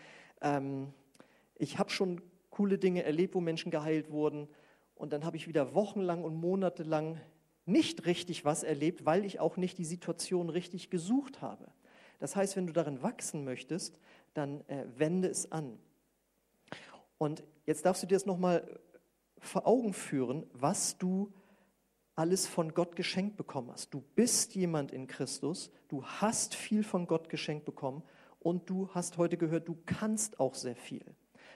ähm, 0.40 0.94
ich 1.56 1.80
habe 1.80 1.90
schon 1.90 2.20
coole 2.50 2.78
Dinge 2.78 3.02
erlebt, 3.02 3.34
wo 3.34 3.40
Menschen 3.40 3.72
geheilt 3.72 4.12
wurden. 4.12 4.46
Und 4.94 5.12
dann 5.12 5.24
habe 5.24 5.36
ich 5.36 5.48
wieder 5.48 5.74
wochenlang 5.74 6.22
und 6.22 6.36
monatelang 6.36 7.20
nicht 7.66 8.06
richtig 8.06 8.44
was 8.44 8.62
erlebt, 8.62 9.04
weil 9.04 9.24
ich 9.24 9.40
auch 9.40 9.56
nicht 9.56 9.76
die 9.78 9.84
Situation 9.84 10.48
richtig 10.48 10.90
gesucht 10.90 11.42
habe. 11.42 11.72
Das 12.20 12.36
heißt, 12.36 12.54
wenn 12.54 12.68
du 12.68 12.72
darin 12.72 13.02
wachsen 13.02 13.42
möchtest, 13.42 13.98
dann 14.32 14.60
äh, 14.68 14.84
wende 14.96 15.26
es 15.26 15.50
an. 15.50 15.76
Und 17.18 17.42
jetzt 17.66 17.84
darfst 17.84 18.04
du 18.04 18.06
dir 18.06 18.14
das 18.14 18.26
nochmal 18.26 18.78
vor 19.46 19.66
Augen 19.66 19.92
führen, 19.92 20.46
was 20.52 20.98
du 20.98 21.32
alles 22.16 22.46
von 22.46 22.74
Gott 22.74 22.96
geschenkt 22.96 23.36
bekommen 23.36 23.70
hast. 23.72 23.92
Du 23.92 24.02
bist 24.14 24.54
jemand 24.54 24.92
in 24.92 25.06
Christus, 25.06 25.70
du 25.88 26.04
hast 26.04 26.54
viel 26.54 26.84
von 26.84 27.06
Gott 27.06 27.28
geschenkt 27.28 27.64
bekommen 27.64 28.02
und 28.38 28.70
du 28.70 28.88
hast 28.94 29.18
heute 29.18 29.36
gehört, 29.36 29.68
du 29.68 29.76
kannst 29.86 30.38
auch 30.38 30.54
sehr 30.54 30.76
viel. 30.76 31.04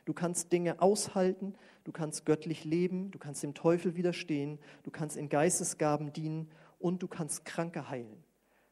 Du 0.05 0.15
kannst 0.15 0.53
Dinge 0.53 0.81
aushalten, 0.81 1.55
du 1.85 1.93
kannst 1.93 2.25
göttlich 2.25 2.65
leben, 2.65 3.11
du 3.11 3.19
kannst 3.19 3.43
dem 3.43 3.55
Teufel 3.55 3.95
widerstehen, 3.95 4.59
du 4.83 4.91
kannst 4.91 5.17
in 5.17 5.29
Geistesgaben 5.29 6.13
dienen 6.13 6.51
und 6.79 7.03
du 7.03 7.09
kannst 7.09 7.45
Kranke 7.45 7.91
heilen. 7.91 8.25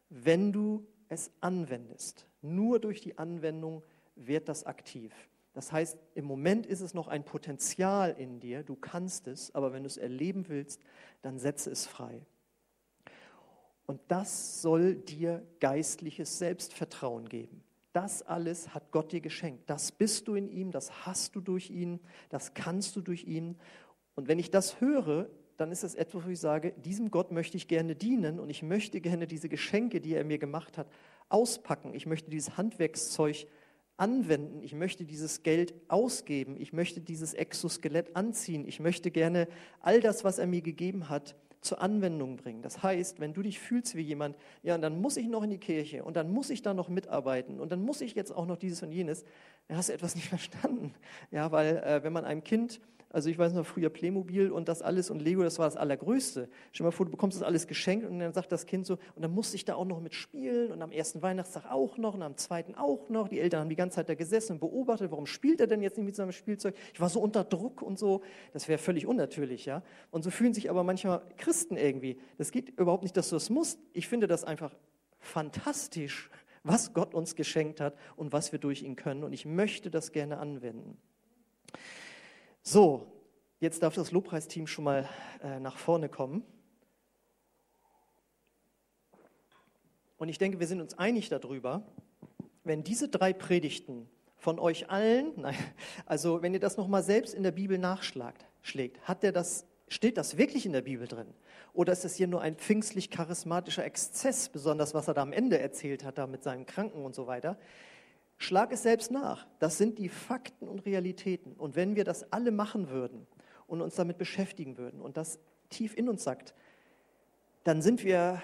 Wenn 0.08 0.52
du 0.52 0.86
es 1.08 1.30
anwendest, 1.40 2.26
nur 2.40 2.80
durch 2.80 3.00
die 3.00 3.18
Anwendung 3.18 3.82
wird 4.14 4.48
das 4.48 4.64
aktiv. 4.64 5.12
Das 5.56 5.72
heißt, 5.72 5.96
im 6.14 6.26
Moment 6.26 6.66
ist 6.66 6.82
es 6.82 6.92
noch 6.92 7.08
ein 7.08 7.24
Potenzial 7.24 8.14
in 8.18 8.40
dir, 8.40 8.62
du 8.62 8.76
kannst 8.76 9.26
es, 9.26 9.54
aber 9.54 9.72
wenn 9.72 9.84
du 9.84 9.86
es 9.86 9.96
erleben 9.96 10.50
willst, 10.50 10.82
dann 11.22 11.38
setze 11.38 11.70
es 11.70 11.86
frei. 11.86 12.26
Und 13.86 13.98
das 14.08 14.60
soll 14.60 14.96
dir 14.96 15.46
geistliches 15.58 16.36
Selbstvertrauen 16.36 17.26
geben. 17.26 17.64
Das 17.94 18.20
alles 18.20 18.74
hat 18.74 18.90
Gott 18.90 19.12
dir 19.12 19.22
geschenkt. 19.22 19.70
Das 19.70 19.92
bist 19.92 20.28
du 20.28 20.34
in 20.34 20.50
ihm, 20.50 20.72
das 20.72 21.06
hast 21.06 21.34
du 21.34 21.40
durch 21.40 21.70
ihn, 21.70 22.00
das 22.28 22.52
kannst 22.52 22.94
du 22.94 23.00
durch 23.00 23.24
ihn. 23.24 23.56
Und 24.14 24.28
wenn 24.28 24.38
ich 24.38 24.50
das 24.50 24.82
höre, 24.82 25.30
dann 25.56 25.72
ist 25.72 25.84
das 25.84 25.94
etwas, 25.94 26.26
wo 26.26 26.28
ich 26.28 26.38
sage, 26.38 26.72
diesem 26.72 27.10
Gott 27.10 27.32
möchte 27.32 27.56
ich 27.56 27.66
gerne 27.66 27.96
dienen 27.96 28.40
und 28.40 28.50
ich 28.50 28.62
möchte 28.62 29.00
gerne 29.00 29.26
diese 29.26 29.48
Geschenke, 29.48 30.02
die 30.02 30.16
er 30.16 30.24
mir 30.24 30.36
gemacht 30.36 30.76
hat, 30.76 30.86
auspacken. 31.30 31.94
Ich 31.94 32.04
möchte 32.04 32.28
dieses 32.28 32.58
Handwerkszeug 32.58 33.46
anwenden. 33.96 34.62
Ich 34.62 34.74
möchte 34.74 35.04
dieses 35.04 35.42
Geld 35.42 35.74
ausgeben. 35.88 36.56
Ich 36.58 36.72
möchte 36.72 37.00
dieses 37.00 37.34
Exoskelett 37.34 38.14
anziehen. 38.16 38.66
Ich 38.66 38.80
möchte 38.80 39.10
gerne 39.10 39.48
all 39.80 40.00
das, 40.00 40.24
was 40.24 40.38
er 40.38 40.46
mir 40.46 40.62
gegeben 40.62 41.08
hat, 41.08 41.34
zur 41.60 41.82
Anwendung 41.82 42.36
bringen. 42.36 42.62
Das 42.62 42.82
heißt, 42.82 43.20
wenn 43.20 43.34
du 43.34 43.42
dich 43.42 43.58
fühlst 43.58 43.96
wie 43.96 44.02
jemand, 44.02 44.36
ja, 44.62 44.74
und 44.74 44.82
dann 44.82 45.00
muss 45.00 45.16
ich 45.16 45.26
noch 45.26 45.42
in 45.42 45.50
die 45.50 45.58
Kirche 45.58 46.04
und 46.04 46.16
dann 46.16 46.30
muss 46.30 46.50
ich 46.50 46.62
da 46.62 46.74
noch 46.74 46.88
mitarbeiten 46.88 47.60
und 47.60 47.72
dann 47.72 47.82
muss 47.82 48.00
ich 48.00 48.14
jetzt 48.14 48.30
auch 48.30 48.46
noch 48.46 48.56
dieses 48.56 48.82
und 48.82 48.92
jenes, 48.92 49.24
dann 49.68 49.76
hast 49.76 49.88
du 49.88 49.92
etwas 49.92 50.14
nicht 50.14 50.28
verstanden. 50.28 50.94
Ja, 51.30 51.50
weil 51.52 51.78
äh, 51.78 52.02
wenn 52.04 52.12
man 52.12 52.24
einem 52.24 52.44
Kind 52.44 52.80
also 53.16 53.30
ich 53.30 53.38
weiß 53.38 53.54
noch 53.54 53.64
früher 53.64 53.88
Playmobil 53.88 54.50
und 54.50 54.68
das 54.68 54.82
alles 54.82 55.08
und 55.08 55.22
Lego, 55.22 55.42
das 55.42 55.58
war 55.58 55.64
das 55.64 55.78
Allergrößte. 55.78 56.50
Stell 56.70 56.84
dir 56.84 56.88
mal 56.88 56.90
vor, 56.90 57.06
du 57.06 57.12
bekommst 57.12 57.38
das 57.38 57.42
alles 57.42 57.66
geschenkt 57.66 58.04
und 58.04 58.18
dann 58.18 58.34
sagt 58.34 58.52
das 58.52 58.66
Kind 58.66 58.84
so, 58.84 58.98
und 59.14 59.22
dann 59.22 59.30
musste 59.30 59.56
ich 59.56 59.64
da 59.64 59.74
auch 59.74 59.86
noch 59.86 60.00
mit 60.00 60.12
spielen 60.12 60.70
und 60.70 60.82
am 60.82 60.92
ersten 60.92 61.22
Weihnachtstag 61.22 61.64
auch 61.70 61.96
noch 61.96 62.12
und 62.12 62.20
am 62.20 62.36
zweiten 62.36 62.74
auch 62.74 63.08
noch. 63.08 63.28
Die 63.28 63.40
Eltern 63.40 63.62
haben 63.62 63.70
die 63.70 63.74
ganze 63.74 63.94
Zeit 63.94 64.10
da 64.10 64.14
gesessen 64.14 64.52
und 64.52 64.58
beobachtet, 64.58 65.10
warum 65.12 65.24
spielt 65.24 65.62
er 65.62 65.66
denn 65.66 65.80
jetzt 65.80 65.96
nicht 65.96 66.04
mit 66.04 66.14
seinem 66.14 66.32
Spielzeug? 66.32 66.74
Ich 66.92 67.00
war 67.00 67.08
so 67.08 67.20
unter 67.20 67.42
Druck 67.42 67.80
und 67.80 67.98
so. 67.98 68.20
Das 68.52 68.68
wäre 68.68 68.76
völlig 68.76 69.06
unnatürlich, 69.06 69.64
ja. 69.64 69.82
Und 70.10 70.22
so 70.22 70.28
fühlen 70.28 70.52
sich 70.52 70.68
aber 70.68 70.84
manchmal 70.84 71.22
Christen 71.38 71.78
irgendwie. 71.78 72.18
Das 72.36 72.50
geht 72.50 72.78
überhaupt 72.78 73.02
nicht, 73.02 73.16
dass 73.16 73.30
du 73.30 73.36
es 73.36 73.48
musst. 73.48 73.80
Ich 73.94 74.08
finde 74.08 74.26
das 74.26 74.44
einfach 74.44 74.76
fantastisch, 75.20 76.28
was 76.64 76.92
Gott 76.92 77.14
uns 77.14 77.34
geschenkt 77.34 77.80
hat 77.80 77.96
und 78.16 78.34
was 78.34 78.52
wir 78.52 78.58
durch 78.58 78.82
ihn 78.82 78.94
können. 78.94 79.24
Und 79.24 79.32
ich 79.32 79.46
möchte 79.46 79.90
das 79.90 80.12
gerne 80.12 80.36
anwenden. 80.36 80.98
So, 82.68 83.06
jetzt 83.60 83.84
darf 83.84 83.94
das 83.94 84.10
Lobpreisteam 84.10 84.66
schon 84.66 84.82
mal 84.82 85.08
äh, 85.40 85.60
nach 85.60 85.76
vorne 85.76 86.08
kommen. 86.08 86.42
Und 90.16 90.30
ich 90.30 90.38
denke, 90.38 90.58
wir 90.58 90.66
sind 90.66 90.80
uns 90.80 90.98
einig 90.98 91.28
darüber, 91.28 91.86
wenn 92.64 92.82
diese 92.82 93.08
drei 93.08 93.32
Predigten 93.32 94.10
von 94.36 94.58
euch 94.58 94.90
allen, 94.90 95.32
nein, 95.36 95.54
also 96.06 96.42
wenn 96.42 96.54
ihr 96.54 96.60
das 96.60 96.76
nochmal 96.76 97.04
selbst 97.04 97.34
in 97.34 97.44
der 97.44 97.52
Bibel 97.52 97.78
nachschlagt, 97.78 98.44
schlägt, 98.62 99.00
hat 99.06 99.22
er 99.22 99.30
das 99.30 99.64
Steht 99.88 100.16
das 100.16 100.36
wirklich 100.36 100.66
in 100.66 100.72
der 100.72 100.82
Bibel 100.82 101.06
drin? 101.06 101.32
Oder 101.72 101.92
ist 101.92 102.04
das 102.04 102.16
hier 102.16 102.26
nur 102.26 102.40
ein 102.40 102.56
pfingstlich 102.56 103.08
charismatischer 103.08 103.84
Exzess, 103.84 104.48
besonders 104.48 104.94
was 104.94 105.06
er 105.06 105.14
da 105.14 105.22
am 105.22 105.32
Ende 105.32 105.60
erzählt 105.60 106.02
hat, 106.02 106.18
da 106.18 106.26
mit 106.26 106.42
seinen 106.42 106.66
Kranken 106.66 107.04
und 107.04 107.14
so 107.14 107.28
weiter? 107.28 107.56
Schlag 108.38 108.72
es 108.72 108.82
selbst 108.82 109.10
nach. 109.10 109.46
Das 109.58 109.78
sind 109.78 109.98
die 109.98 110.08
Fakten 110.08 110.68
und 110.68 110.84
Realitäten. 110.84 111.52
Und 111.54 111.76
wenn 111.76 111.96
wir 111.96 112.04
das 112.04 112.32
alle 112.32 112.50
machen 112.50 112.90
würden 112.90 113.26
und 113.66 113.80
uns 113.80 113.94
damit 113.94 114.18
beschäftigen 114.18 114.76
würden 114.76 115.00
und 115.00 115.16
das 115.16 115.38
tief 115.70 115.96
in 115.96 116.08
uns 116.08 116.22
sagt, 116.22 116.54
dann 117.64 117.82
sind 117.82 118.04
wir 118.04 118.42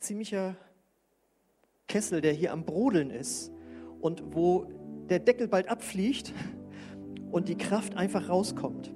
ziemlicher 0.00 0.56
Kessel, 1.88 2.20
der 2.20 2.32
hier 2.32 2.52
am 2.52 2.64
Brodeln 2.64 3.10
ist 3.10 3.52
und 4.00 4.34
wo 4.34 4.66
der 5.08 5.18
Deckel 5.18 5.48
bald 5.48 5.68
abfliegt 5.68 6.32
und 7.30 7.48
die 7.48 7.56
Kraft 7.56 7.96
einfach 7.96 8.28
rauskommt. 8.28 8.92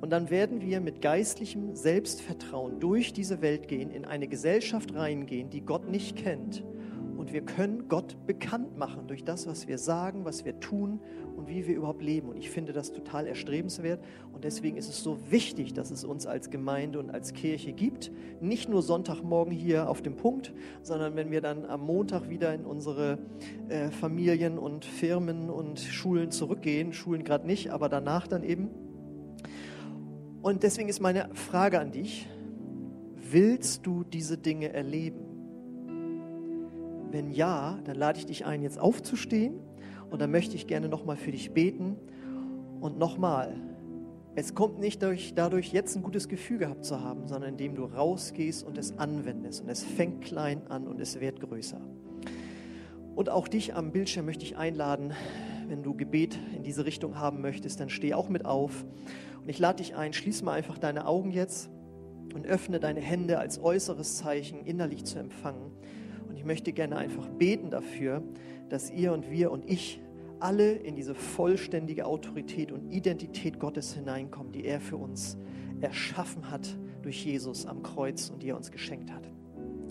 Und 0.00 0.10
dann 0.10 0.30
werden 0.30 0.62
wir 0.62 0.80
mit 0.80 1.02
geistlichem 1.02 1.76
Selbstvertrauen 1.76 2.80
durch 2.80 3.12
diese 3.12 3.42
Welt 3.42 3.68
gehen, 3.68 3.90
in 3.90 4.06
eine 4.06 4.28
Gesellschaft 4.28 4.94
reingehen, 4.94 5.50
die 5.50 5.60
Gott 5.60 5.88
nicht 5.88 6.16
kennt. 6.16 6.64
Und 7.20 7.32
wir 7.32 7.42
können 7.42 7.86
Gott 7.88 8.16
bekannt 8.26 8.78
machen 8.78 9.06
durch 9.06 9.24
das, 9.24 9.46
was 9.46 9.68
wir 9.68 9.76
sagen, 9.76 10.24
was 10.24 10.44
wir 10.44 10.58
tun 10.58 11.00
und 11.36 11.48
wie 11.48 11.66
wir 11.66 11.76
überhaupt 11.76 12.02
leben. 12.02 12.30
Und 12.30 12.36
ich 12.36 12.48
finde 12.48 12.72
das 12.72 12.92
total 12.92 13.26
erstrebenswert. 13.26 14.02
Und 14.32 14.44
deswegen 14.44 14.78
ist 14.78 14.88
es 14.88 15.02
so 15.02 15.18
wichtig, 15.30 15.74
dass 15.74 15.90
es 15.90 16.02
uns 16.02 16.26
als 16.26 16.50
Gemeinde 16.50 16.98
und 16.98 17.10
als 17.10 17.34
Kirche 17.34 17.72
gibt. 17.72 18.10
Nicht 18.40 18.70
nur 18.70 18.80
Sonntagmorgen 18.80 19.52
hier 19.52 19.90
auf 19.90 20.00
dem 20.00 20.16
Punkt, 20.16 20.54
sondern 20.82 21.14
wenn 21.14 21.30
wir 21.30 21.42
dann 21.42 21.66
am 21.66 21.82
Montag 21.82 22.30
wieder 22.30 22.54
in 22.54 22.64
unsere 22.64 23.18
äh, 23.68 23.90
Familien 23.90 24.58
und 24.58 24.86
Firmen 24.86 25.50
und 25.50 25.78
Schulen 25.78 26.30
zurückgehen. 26.30 26.94
Schulen 26.94 27.22
gerade 27.22 27.46
nicht, 27.46 27.70
aber 27.70 27.90
danach 27.90 28.26
dann 28.26 28.42
eben 28.42 28.70
und 30.42 30.62
deswegen 30.62 30.88
ist 30.88 31.00
meine 31.00 31.28
Frage 31.34 31.78
an 31.80 31.92
dich, 31.92 32.26
willst 33.14 33.84
du 33.86 34.04
diese 34.04 34.38
Dinge 34.38 34.72
erleben? 34.72 35.29
Wenn 37.10 37.30
ja, 37.30 37.78
dann 37.84 37.96
lade 37.96 38.18
ich 38.18 38.26
dich 38.26 38.46
ein, 38.46 38.62
jetzt 38.62 38.78
aufzustehen 38.78 39.54
und 40.10 40.20
dann 40.20 40.30
möchte 40.30 40.54
ich 40.54 40.66
gerne 40.66 40.88
nochmal 40.88 41.16
für 41.16 41.32
dich 41.32 41.52
beten. 41.52 41.96
Und 42.80 42.98
nochmal, 42.98 43.54
es 44.36 44.54
kommt 44.54 44.78
nicht 44.78 45.02
durch, 45.02 45.34
dadurch, 45.34 45.72
jetzt 45.72 45.96
ein 45.96 46.02
gutes 46.02 46.28
Gefühl 46.28 46.58
gehabt 46.58 46.84
zu 46.84 47.00
haben, 47.00 47.26
sondern 47.26 47.50
indem 47.50 47.74
du 47.74 47.84
rausgehst 47.84 48.64
und 48.64 48.78
es 48.78 48.98
anwendest. 48.98 49.62
Und 49.62 49.68
es 49.68 49.82
fängt 49.82 50.22
klein 50.22 50.62
an 50.68 50.86
und 50.86 51.00
es 51.00 51.20
wird 51.20 51.40
größer. 51.40 51.80
Und 53.16 53.28
auch 53.28 53.48
dich 53.48 53.74
am 53.74 53.90
Bildschirm 53.90 54.26
möchte 54.26 54.44
ich 54.44 54.56
einladen, 54.56 55.12
wenn 55.68 55.82
du 55.82 55.94
Gebet 55.94 56.38
in 56.56 56.62
diese 56.62 56.86
Richtung 56.86 57.18
haben 57.18 57.40
möchtest, 57.40 57.80
dann 57.80 57.90
steh 57.90 58.14
auch 58.14 58.28
mit 58.28 58.44
auf. 58.44 58.84
Und 59.42 59.48
ich 59.48 59.58
lade 59.58 59.82
dich 59.82 59.96
ein, 59.96 60.12
schließ 60.12 60.42
mal 60.42 60.52
einfach 60.52 60.78
deine 60.78 61.06
Augen 61.06 61.32
jetzt 61.32 61.70
und 62.34 62.46
öffne 62.46 62.80
deine 62.80 63.00
Hände 63.00 63.38
als 63.38 63.60
äußeres 63.62 64.16
Zeichen, 64.16 64.64
innerlich 64.64 65.04
zu 65.04 65.18
empfangen. 65.18 65.72
Ich 66.40 66.46
möchte 66.46 66.72
gerne 66.72 66.96
einfach 66.96 67.28
beten 67.28 67.68
dafür, 67.68 68.22
dass 68.70 68.90
ihr 68.90 69.12
und 69.12 69.30
wir 69.30 69.50
und 69.50 69.68
ich 69.68 70.00
alle 70.38 70.72
in 70.72 70.96
diese 70.96 71.14
vollständige 71.14 72.06
Autorität 72.06 72.72
und 72.72 72.90
Identität 72.90 73.60
Gottes 73.60 73.92
hineinkommen, 73.92 74.50
die 74.50 74.64
er 74.64 74.80
für 74.80 74.96
uns 74.96 75.36
erschaffen 75.82 76.50
hat 76.50 76.78
durch 77.02 77.26
Jesus 77.26 77.66
am 77.66 77.82
Kreuz 77.82 78.30
und 78.30 78.42
die 78.42 78.48
er 78.48 78.56
uns 78.56 78.72
geschenkt 78.72 79.12
hat. 79.12 79.30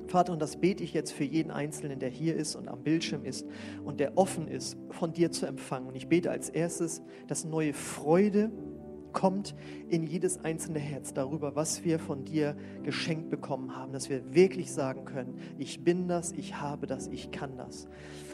Vater, 0.07 0.33
und 0.33 0.41
das 0.41 0.55
bete 0.55 0.83
ich 0.83 0.91
jetzt 0.91 1.11
für 1.11 1.23
jeden 1.23 1.51
Einzelnen, 1.51 1.99
der 1.99 2.09
hier 2.09 2.35
ist 2.35 2.55
und 2.55 2.67
am 2.67 2.81
Bildschirm 2.81 3.25
ist 3.25 3.45
und 3.85 3.99
der 3.99 4.17
offen 4.17 4.47
ist, 4.47 4.75
von 4.89 5.13
dir 5.13 5.31
zu 5.31 5.45
empfangen. 5.45 5.87
Und 5.87 5.95
ich 5.95 6.07
bete 6.07 6.31
als 6.31 6.49
erstes, 6.49 7.03
dass 7.27 7.45
neue 7.45 7.73
Freude 7.73 8.49
kommt 9.13 9.55
in 9.89 10.05
jedes 10.05 10.43
einzelne 10.43 10.79
Herz 10.79 11.13
darüber, 11.13 11.55
was 11.55 11.83
wir 11.83 11.99
von 11.99 12.25
dir 12.25 12.55
geschenkt 12.83 13.29
bekommen 13.29 13.75
haben, 13.75 13.91
dass 13.93 14.09
wir 14.09 14.33
wirklich 14.33 14.71
sagen 14.71 15.05
können, 15.05 15.39
ich 15.57 15.83
bin 15.83 16.07
das, 16.07 16.31
ich 16.31 16.55
habe 16.59 16.87
das, 16.87 17.07
ich 17.07 17.31
kann 17.31 17.57
das. 17.57 17.87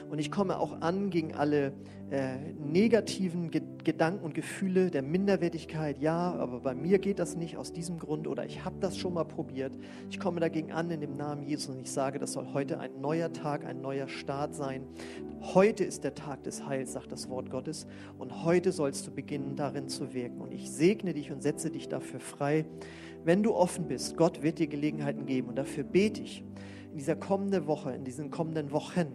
Und 0.09 0.19
ich 0.19 0.31
komme 0.31 0.59
auch 0.59 0.81
an 0.81 1.09
gegen 1.09 1.33
alle 1.33 1.73
äh, 2.11 2.37
negativen 2.59 3.49
Ge 3.51 3.61
Gedanken 3.85 4.25
und 4.25 4.33
Gefühle 4.33 4.91
der 4.91 5.01
Minderwertigkeit. 5.01 5.99
Ja, 5.99 6.33
aber 6.33 6.59
bei 6.59 6.75
mir 6.75 6.99
geht 6.99 7.19
das 7.19 7.37
nicht 7.37 7.55
aus 7.55 7.71
diesem 7.71 7.97
Grund 7.97 8.27
oder 8.27 8.45
ich 8.45 8.65
habe 8.65 8.75
das 8.81 8.97
schon 8.97 9.13
mal 9.13 9.23
probiert. 9.23 9.77
Ich 10.09 10.19
komme 10.19 10.41
dagegen 10.41 10.73
an 10.73 10.91
in 10.91 10.99
dem 10.99 11.15
Namen 11.15 11.43
Jesus 11.43 11.73
und 11.73 11.79
ich 11.79 11.91
sage, 11.91 12.19
das 12.19 12.33
soll 12.33 12.47
heute 12.53 12.79
ein 12.79 12.99
neuer 12.99 13.31
Tag, 13.31 13.63
ein 13.63 13.81
neuer 13.81 14.09
Start 14.09 14.53
sein. 14.53 14.83
Heute 15.53 15.85
ist 15.85 16.03
der 16.03 16.15
Tag 16.15 16.43
des 16.43 16.65
Heils, 16.67 16.93
sagt 16.93 17.11
das 17.11 17.29
Wort 17.29 17.49
Gottes. 17.49 17.87
Und 18.17 18.43
heute 18.43 18.73
sollst 18.73 19.07
du 19.07 19.11
beginnen, 19.11 19.55
darin 19.55 19.87
zu 19.87 20.13
wirken. 20.13 20.41
Und 20.41 20.51
ich 20.51 20.69
segne 20.69 21.13
dich 21.13 21.31
und 21.31 21.41
setze 21.41 21.69
dich 21.69 21.87
dafür 21.87 22.19
frei. 22.19 22.65
Wenn 23.23 23.43
du 23.43 23.53
offen 23.53 23.87
bist, 23.87 24.17
Gott 24.17 24.43
wird 24.43 24.59
dir 24.59 24.67
Gelegenheiten 24.67 25.25
geben. 25.25 25.49
Und 25.49 25.55
dafür 25.55 25.83
bete 25.83 26.21
ich 26.21 26.43
in 26.91 26.97
dieser 26.97 27.15
kommenden 27.15 27.67
Woche, 27.67 27.91
in 27.91 28.03
diesen 28.03 28.31
kommenden 28.31 28.71
Wochen, 28.71 29.07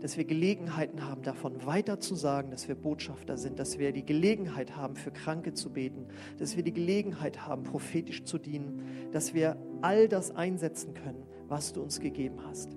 dass 0.00 0.16
wir 0.16 0.24
Gelegenheiten 0.24 1.04
haben, 1.04 1.22
davon 1.22 1.64
weiter 1.66 1.98
zu 2.00 2.14
sagen, 2.14 2.50
dass 2.50 2.68
wir 2.68 2.74
Botschafter 2.74 3.36
sind, 3.36 3.58
dass 3.58 3.78
wir 3.78 3.92
die 3.92 4.04
Gelegenheit 4.04 4.76
haben, 4.76 4.94
für 4.94 5.10
Kranke 5.10 5.52
zu 5.52 5.70
beten, 5.70 6.06
dass 6.38 6.56
wir 6.56 6.62
die 6.62 6.72
Gelegenheit 6.72 7.46
haben, 7.46 7.64
prophetisch 7.64 8.24
zu 8.24 8.38
dienen, 8.38 8.82
dass 9.12 9.34
wir 9.34 9.56
all 9.82 10.08
das 10.08 10.34
einsetzen 10.34 10.94
können, 10.94 11.24
was 11.48 11.72
du 11.72 11.82
uns 11.82 12.00
gegeben 12.00 12.38
hast. 12.46 12.76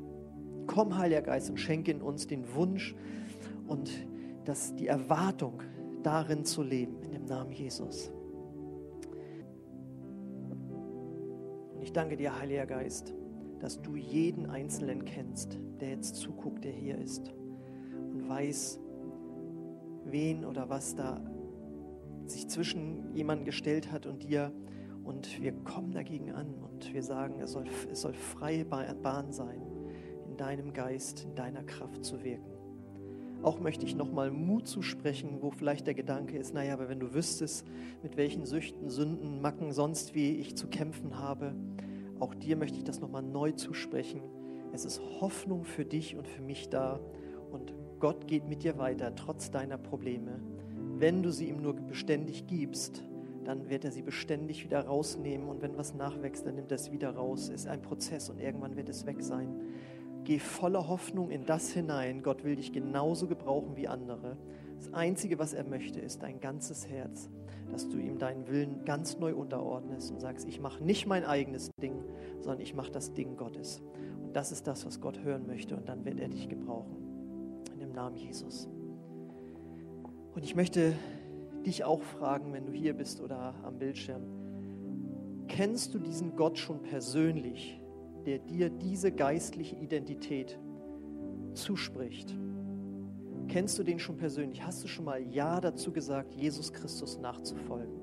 Komm, 0.68 0.98
Heiliger 0.98 1.22
Geist, 1.22 1.50
und 1.50 1.58
schenke 1.58 1.92
in 1.92 2.02
uns 2.02 2.28
den 2.28 2.54
Wunsch 2.56 2.96
und 3.68 3.92
das, 4.46 4.76
die 4.76 4.88
Erwartung, 4.88 5.62
darin 6.04 6.46
zu 6.46 6.64
leben, 6.64 7.02
in 7.04 7.12
dem 7.12 7.26
Namen 7.26 7.52
Jesus. 7.52 8.12
Und 11.76 11.84
ich 11.84 11.94
danke 11.94 12.18
dir, 12.18 12.40
Heiliger 12.40 12.66
Geist 12.66 13.14
dass 13.62 13.82
du 13.82 13.96
jeden 13.96 14.50
Einzelnen 14.50 15.06
kennst, 15.06 15.60
der 15.80 15.90
jetzt 15.90 16.16
zuguckt, 16.16 16.64
der 16.64 16.72
hier 16.72 16.98
ist 16.98 17.34
und 18.12 18.28
weiß, 18.28 18.80
wen 20.06 20.46
oder 20.46 20.70
was 20.70 20.96
da 20.96 21.22
sich 22.26 22.48
zwischen 22.48 23.14
jemanden 23.14 23.46
gestellt 23.46 23.92
hat 23.92 24.06
und 24.06 24.24
dir. 24.24 24.52
Und 25.04 25.42
wir 25.42 25.52
kommen 25.52 25.92
dagegen 25.92 26.32
an 26.32 26.54
und 26.56 26.94
wir 26.94 27.04
sagen, 27.04 27.40
es 27.42 27.52
soll, 27.52 27.66
es 27.92 28.02
soll 28.02 28.14
freie 28.14 28.66
Bahn 28.66 29.32
sein, 29.32 29.62
in 30.28 30.38
deinem 30.38 30.74
Geist, 30.74 31.26
in 31.26 31.36
deiner 31.36 31.64
Kraft 31.64 32.06
zu 32.06 32.24
wirken. 32.24 32.52
Auch 33.42 33.60
möchte 33.60 33.86
ich 33.86 33.96
nochmal 33.96 34.30
Mut 34.30 34.68
zu 34.68 34.84
sprechen, 34.84 35.42
wo 35.42 35.50
vielleicht 35.50 35.88
der 35.88 35.96
Gedanke 35.96 36.38
ist, 36.38 36.54
naja, 36.54 36.74
aber 36.74 36.90
wenn 36.90 37.00
du 37.00 37.16
wüsstest, 37.16 37.66
mit 38.04 38.16
welchen 38.16 38.46
Süchten, 38.46 38.90
Sünden, 38.90 39.42
Macken 39.42 39.72
sonst 39.72 40.14
wie 40.14 40.36
ich 40.36 40.56
zu 40.56 40.68
kämpfen 40.68 41.18
habe, 41.18 41.56
auch 42.22 42.34
dir 42.36 42.56
möchte 42.56 42.78
ich 42.78 42.84
das 42.84 43.02
nochmal 43.02 43.24
neu 43.24 43.52
zusprechen. 43.52 44.22
Es 44.72 44.86
ist 44.86 45.02
Hoffnung 45.20 45.64
für 45.64 45.84
dich 45.84 46.16
und 46.16 46.28
für 46.28 46.42
mich 46.42 46.70
da 46.70 47.00
und 47.52 47.74
Gott 48.00 48.28
geht 48.28 48.48
mit 48.48 48.64
dir 48.64 48.78
weiter, 48.78 49.14
trotz 49.16 49.52
deiner 49.52 49.78
Probleme. 49.78 50.40
Wenn 50.98 51.24
du 51.24 51.32
sie 51.32 51.50
ihm 51.50 51.62
nur 51.62 51.74
beständig 51.74 52.48
gibst, 52.48 53.04
dann 53.44 53.70
wird 53.70 53.86
er 53.86 53.92
sie 53.92 54.04
beständig 54.04 54.64
wieder 54.64 54.86
rausnehmen 54.86 55.50
und 55.50 55.62
wenn 55.62 55.78
was 55.78 55.96
nachwächst, 55.96 56.46
dann 56.46 56.56
nimmt 56.56 56.72
er 56.72 56.76
es 56.76 56.92
wieder 56.92 57.12
raus. 57.16 57.50
Ist 57.50 57.68
ein 57.68 57.82
Prozess 57.82 58.30
und 58.30 58.40
irgendwann 58.40 58.76
wird 58.76 58.90
es 58.90 59.06
weg 59.06 59.22
sein. 59.22 59.60
Geh 60.24 60.38
voller 60.38 60.88
Hoffnung 60.88 61.32
in 61.32 61.46
das 61.46 61.72
hinein. 61.72 62.22
Gott 62.22 62.44
will 62.44 62.56
dich 62.56 62.72
genauso 62.72 63.28
gebrauchen 63.28 63.76
wie 63.76 63.88
andere. 63.88 64.38
Das 64.82 64.94
Einzige, 64.94 65.40
was 65.40 65.54
er 65.54 65.64
möchte, 65.64 66.00
ist 66.00 66.24
dein 66.24 66.40
ganzes 66.40 66.88
Herz 66.88 67.30
dass 67.72 67.88
du 67.88 67.98
ihm 67.98 68.18
deinen 68.18 68.48
Willen 68.48 68.84
ganz 68.86 69.18
neu 69.18 69.34
unterordnest 69.34 70.12
und 70.12 70.20
sagst, 70.20 70.48
ich 70.48 70.60
mache 70.60 70.84
nicht 70.84 71.08
mein 71.08 71.24
eigenes 71.24 71.72
Ding, 71.82 72.04
sondern 72.40 72.62
ich 72.62 72.76
mache 72.76 72.92
das 72.92 73.14
Ding 73.14 73.38
Gottes. 73.38 73.82
Und 74.22 74.36
das 74.36 74.52
ist 74.52 74.68
das, 74.68 74.86
was 74.86 75.00
Gott 75.00 75.24
hören 75.24 75.48
möchte 75.48 75.76
und 75.76 75.88
dann 75.88 76.06
wird 76.06 76.20
er 76.20 76.28
dich 76.28 76.50
gebrauchen. 76.50 76.98
In 77.74 77.80
dem 77.80 77.94
Namen 77.94 78.18
Jesus. 78.18 78.68
Und 80.34 80.44
ich 80.44 80.56
möchte 80.56 80.94
dich 81.66 81.84
auch 81.84 82.02
fragen, 82.02 82.54
wenn 82.54 82.66
du 82.66 82.74
hier 82.74 82.94
bist 82.94 83.22
oder 83.22 83.56
am 83.64 83.78
Bildschirm, 83.78 84.24
kennst 85.48 85.94
du 85.94 86.00
diesen 86.00 86.36
Gott 86.36 86.58
schon 86.58 86.82
persönlich, 86.82 87.82
der 88.26 88.40
dir 88.40 88.70
diese 88.70 89.12
geistliche 89.12 89.76
Identität 89.76 90.60
zuspricht? 91.54 92.36
Kennst 93.52 93.78
du 93.78 93.84
den 93.84 94.00
schon 94.00 94.16
persönlich? 94.16 94.64
Hast 94.64 94.82
du 94.82 94.88
schon 94.88 95.04
mal 95.04 95.22
Ja 95.22 95.60
dazu 95.60 95.92
gesagt, 95.92 96.34
Jesus 96.36 96.72
Christus 96.72 97.20
nachzufolgen? 97.20 98.00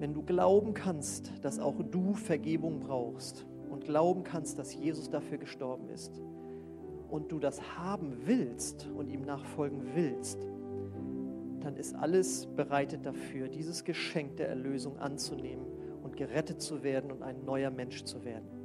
Wenn 0.00 0.14
du 0.14 0.22
glauben 0.24 0.74
kannst, 0.74 1.32
dass 1.42 1.60
auch 1.60 1.80
du 1.80 2.12
Vergebung 2.14 2.80
brauchst 2.80 3.46
und 3.70 3.84
glauben 3.84 4.24
kannst, 4.24 4.58
dass 4.58 4.74
Jesus 4.74 5.10
dafür 5.10 5.38
gestorben 5.38 5.90
ist 5.90 6.20
und 7.08 7.30
du 7.30 7.38
das 7.38 7.78
haben 7.78 8.16
willst 8.24 8.88
und 8.96 9.08
ihm 9.10 9.22
nachfolgen 9.22 9.94
willst, 9.94 10.44
dann 11.60 11.76
ist 11.76 11.94
alles 11.94 12.46
bereitet 12.46 13.06
dafür, 13.06 13.46
dieses 13.46 13.84
Geschenk 13.84 14.38
der 14.38 14.48
Erlösung 14.48 14.98
anzunehmen 14.98 15.66
und 16.02 16.16
gerettet 16.16 16.60
zu 16.60 16.82
werden 16.82 17.12
und 17.12 17.22
ein 17.22 17.44
neuer 17.44 17.70
Mensch 17.70 18.02
zu 18.02 18.24
werden. 18.24 18.55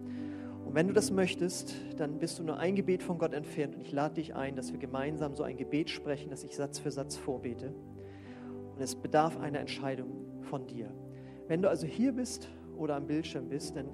Und 0.72 0.76
wenn 0.76 0.88
du 0.88 0.94
das 0.94 1.12
möchtest, 1.12 1.76
dann 1.98 2.18
bist 2.18 2.40
du 2.40 2.44
nur 2.44 2.58
ein 2.58 2.78
Gebet 2.78 3.04
von 3.04 3.18
Gott 3.18 3.34
entfernt 3.34 3.76
und 3.76 3.82
ich 3.82 3.92
lade 3.92 4.14
dich 4.14 4.36
ein, 4.36 4.56
dass 4.56 4.72
wir 4.72 4.80
gemeinsam 4.80 5.36
so 5.36 5.44
ein 5.44 5.58
Gebet 5.58 5.90
sprechen, 5.90 6.30
das 6.30 6.46
ich 6.46 6.56
Satz 6.56 6.80
für 6.80 6.92
Satz 6.92 7.18
vorbete. 7.18 7.74
Und 8.74 8.82
es 8.82 8.96
bedarf 8.96 9.38
einer 9.38 9.60
Entscheidung 9.60 10.44
von 10.44 10.68
dir. 10.68 10.90
Wenn 11.50 11.62
du 11.62 11.70
also 11.70 11.86
hier 11.86 12.14
bist 12.14 12.48
oder 12.78 12.96
am 12.96 13.06
Bildschirm 13.06 13.50
bist, 13.50 13.76
dann 13.76 13.90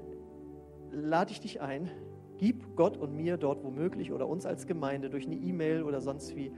lade 0.92 1.32
ich 1.32 1.42
dich 1.42 1.62
ein, 1.62 1.90
gib 2.38 2.76
Gott 2.76 2.96
und 2.96 3.16
mir 3.16 3.38
dort 3.38 3.64
womöglich 3.64 4.12
oder 4.12 4.28
uns 4.28 4.46
als 4.46 4.68
Gemeinde 4.68 5.10
durch 5.10 5.26
eine 5.26 5.38
E-Mail 5.38 5.82
oder 5.82 6.00
sonst 6.00 6.36
wie 6.36 6.52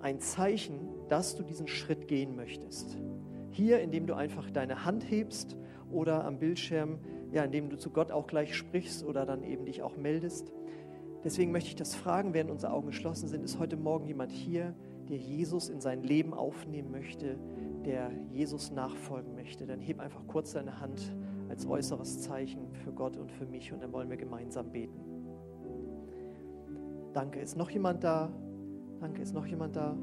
ein 0.00 0.18
Zeichen, 0.18 0.80
dass 1.08 1.36
du 1.36 1.44
diesen 1.44 1.68
Schritt 1.68 2.08
gehen 2.08 2.34
möchtest. 2.34 2.98
Hier, 3.52 3.78
indem 3.78 4.08
du 4.08 4.14
einfach 4.14 4.50
deine 4.50 4.84
Hand 4.84 5.08
hebst 5.08 5.56
oder 5.92 6.24
am 6.24 6.40
Bildschirm, 6.40 6.98
ja, 7.34 7.44
indem 7.44 7.68
du 7.68 7.76
zu 7.76 7.90
Gott 7.90 8.12
auch 8.12 8.28
gleich 8.28 8.54
sprichst 8.54 9.04
oder 9.04 9.26
dann 9.26 9.42
eben 9.42 9.64
dich 9.64 9.82
auch 9.82 9.96
meldest. 9.96 10.52
Deswegen 11.24 11.50
möchte 11.50 11.68
ich 11.68 11.74
das 11.74 11.94
fragen, 11.94 12.32
während 12.32 12.50
unsere 12.50 12.72
Augen 12.72 12.86
geschlossen 12.86 13.26
sind. 13.26 13.42
Ist 13.42 13.58
heute 13.58 13.76
Morgen 13.76 14.06
jemand 14.06 14.30
hier, 14.30 14.72
der 15.08 15.16
Jesus 15.16 15.68
in 15.68 15.80
sein 15.80 16.04
Leben 16.04 16.32
aufnehmen 16.32 16.92
möchte, 16.92 17.36
der 17.84 18.12
Jesus 18.30 18.70
nachfolgen 18.70 19.34
möchte? 19.34 19.66
Dann 19.66 19.80
heb 19.80 19.98
einfach 19.98 20.24
kurz 20.28 20.52
deine 20.52 20.80
Hand 20.80 21.12
als 21.48 21.66
äußeres 21.66 22.20
Zeichen 22.20 22.72
für 22.84 22.92
Gott 22.92 23.16
und 23.16 23.32
für 23.32 23.46
mich 23.46 23.72
und 23.72 23.82
dann 23.82 23.92
wollen 23.92 24.08
wir 24.08 24.16
gemeinsam 24.16 24.70
beten. 24.70 25.00
Danke. 27.14 27.40
Ist 27.40 27.56
noch 27.56 27.70
jemand 27.70 28.04
da? 28.04 28.30
Danke. 29.00 29.22
Ist 29.22 29.34
noch 29.34 29.46
jemand 29.46 29.74
da? 29.74 29.96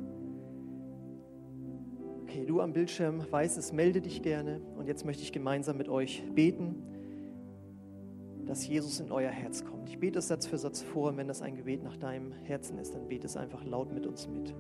Okay, 2.23 2.45
du 2.45 2.59
am 2.59 2.73
Bildschirm 2.73 3.23
weißt 3.31 3.57
es, 3.57 3.71
melde 3.71 4.01
dich 4.01 4.21
gerne. 4.21 4.59
Und 4.75 4.87
jetzt 4.87 5.05
möchte 5.05 5.23
ich 5.23 5.31
gemeinsam 5.31 5.77
mit 5.77 5.87
euch 5.87 6.23
beten, 6.33 6.90
dass 8.51 8.67
Jesus 8.67 8.99
in 8.99 9.13
euer 9.13 9.29
Herz 9.29 9.63
kommt. 9.63 9.87
Ich 9.87 9.97
bete 9.97 10.19
es 10.19 10.27
Satz 10.27 10.45
für 10.45 10.57
Satz 10.57 10.81
vor. 10.81 11.07
Und 11.07 11.15
wenn 11.15 11.29
das 11.29 11.41
ein 11.41 11.55
Gebet 11.55 11.83
nach 11.83 11.95
deinem 11.95 12.33
Herzen 12.33 12.77
ist, 12.79 12.93
dann 12.93 13.07
bete 13.07 13.25
es 13.25 13.37
einfach 13.37 13.63
laut 13.63 13.93
mit 13.93 14.05
uns 14.05 14.27
mit. 14.27 14.53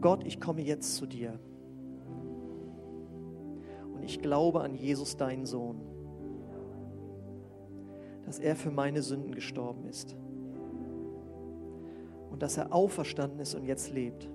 Gott, 0.00 0.24
ich 0.24 0.40
komme 0.40 0.62
jetzt 0.62 0.94
zu 0.94 1.04
dir. 1.04 1.36
Und 3.92 4.04
ich 4.04 4.22
glaube 4.22 4.60
an 4.60 4.76
Jesus, 4.76 5.16
deinen 5.16 5.46
Sohn, 5.46 5.80
dass 8.24 8.38
er 8.38 8.54
für 8.54 8.70
meine 8.70 9.02
Sünden 9.02 9.34
gestorben 9.34 9.84
ist 9.86 10.14
und 12.30 12.40
dass 12.40 12.56
er 12.56 12.72
auferstanden 12.72 13.40
ist 13.40 13.56
und 13.56 13.64
jetzt 13.64 13.92
lebt. 13.92 14.28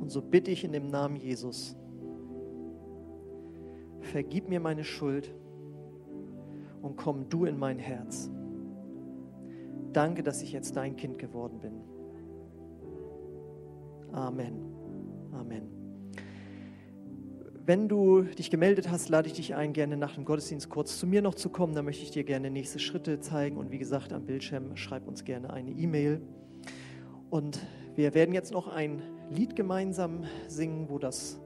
Und 0.00 0.10
so 0.10 0.20
bitte 0.20 0.50
ich 0.50 0.64
in 0.64 0.72
dem 0.72 0.88
Namen 0.88 1.14
Jesus, 1.14 1.76
vergib 4.10 4.48
mir 4.48 4.60
meine 4.60 4.84
Schuld 4.84 5.32
und 6.82 6.96
komm 6.96 7.28
du 7.28 7.44
in 7.44 7.58
mein 7.58 7.78
Herz. 7.78 8.30
Danke, 9.92 10.22
dass 10.22 10.42
ich 10.42 10.52
jetzt 10.52 10.76
dein 10.76 10.96
Kind 10.96 11.18
geworden 11.18 11.60
bin. 11.60 11.72
Amen. 14.12 14.70
Amen. 15.32 15.62
Wenn 17.66 17.88
du 17.88 18.22
dich 18.22 18.50
gemeldet 18.50 18.90
hast, 18.90 19.08
lade 19.08 19.28
ich 19.28 19.34
dich 19.34 19.54
ein, 19.54 19.72
gerne 19.72 19.96
nach 19.96 20.14
dem 20.14 20.24
Gottesdienst 20.24 20.68
kurz 20.70 20.98
zu 20.98 21.06
mir 21.06 21.22
noch 21.22 21.34
zu 21.34 21.50
kommen. 21.50 21.74
Da 21.74 21.82
möchte 21.82 22.02
ich 22.02 22.10
dir 22.10 22.24
gerne 22.24 22.50
nächste 22.50 22.78
Schritte 22.78 23.20
zeigen. 23.20 23.56
Und 23.56 23.70
wie 23.70 23.78
gesagt, 23.78 24.12
am 24.12 24.26
Bildschirm 24.26 24.76
schreib 24.76 25.06
uns 25.06 25.24
gerne 25.24 25.52
eine 25.52 25.70
E-Mail. 25.70 26.20
Und 27.30 27.64
wir 27.94 28.14
werden 28.14 28.34
jetzt 28.34 28.52
noch 28.52 28.66
ein 28.66 29.02
Lied 29.30 29.54
gemeinsam 29.54 30.24
singen, 30.48 30.88
wo 30.88 30.98
das 30.98 31.40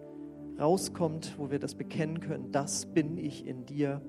rauskommt, 0.59 1.35
wo 1.38 1.51
wir 1.51 1.59
das 1.59 1.75
bekennen 1.75 2.21
können, 2.21 2.53
das 2.53 2.87
bin 2.87 3.19
ich 3.19 3.47
in 3.47 3.67
dir. 3.67 4.01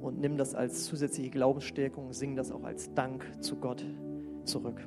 Und 0.00 0.18
nimm 0.18 0.36
das 0.36 0.54
als 0.54 0.84
zusätzliche 0.84 1.30
Glaubensstärkung, 1.30 2.12
sing 2.12 2.34
das 2.34 2.50
auch 2.50 2.64
als 2.64 2.92
Dank 2.94 3.24
zu 3.40 3.56
Gott 3.56 3.84
zurück. 4.44 4.80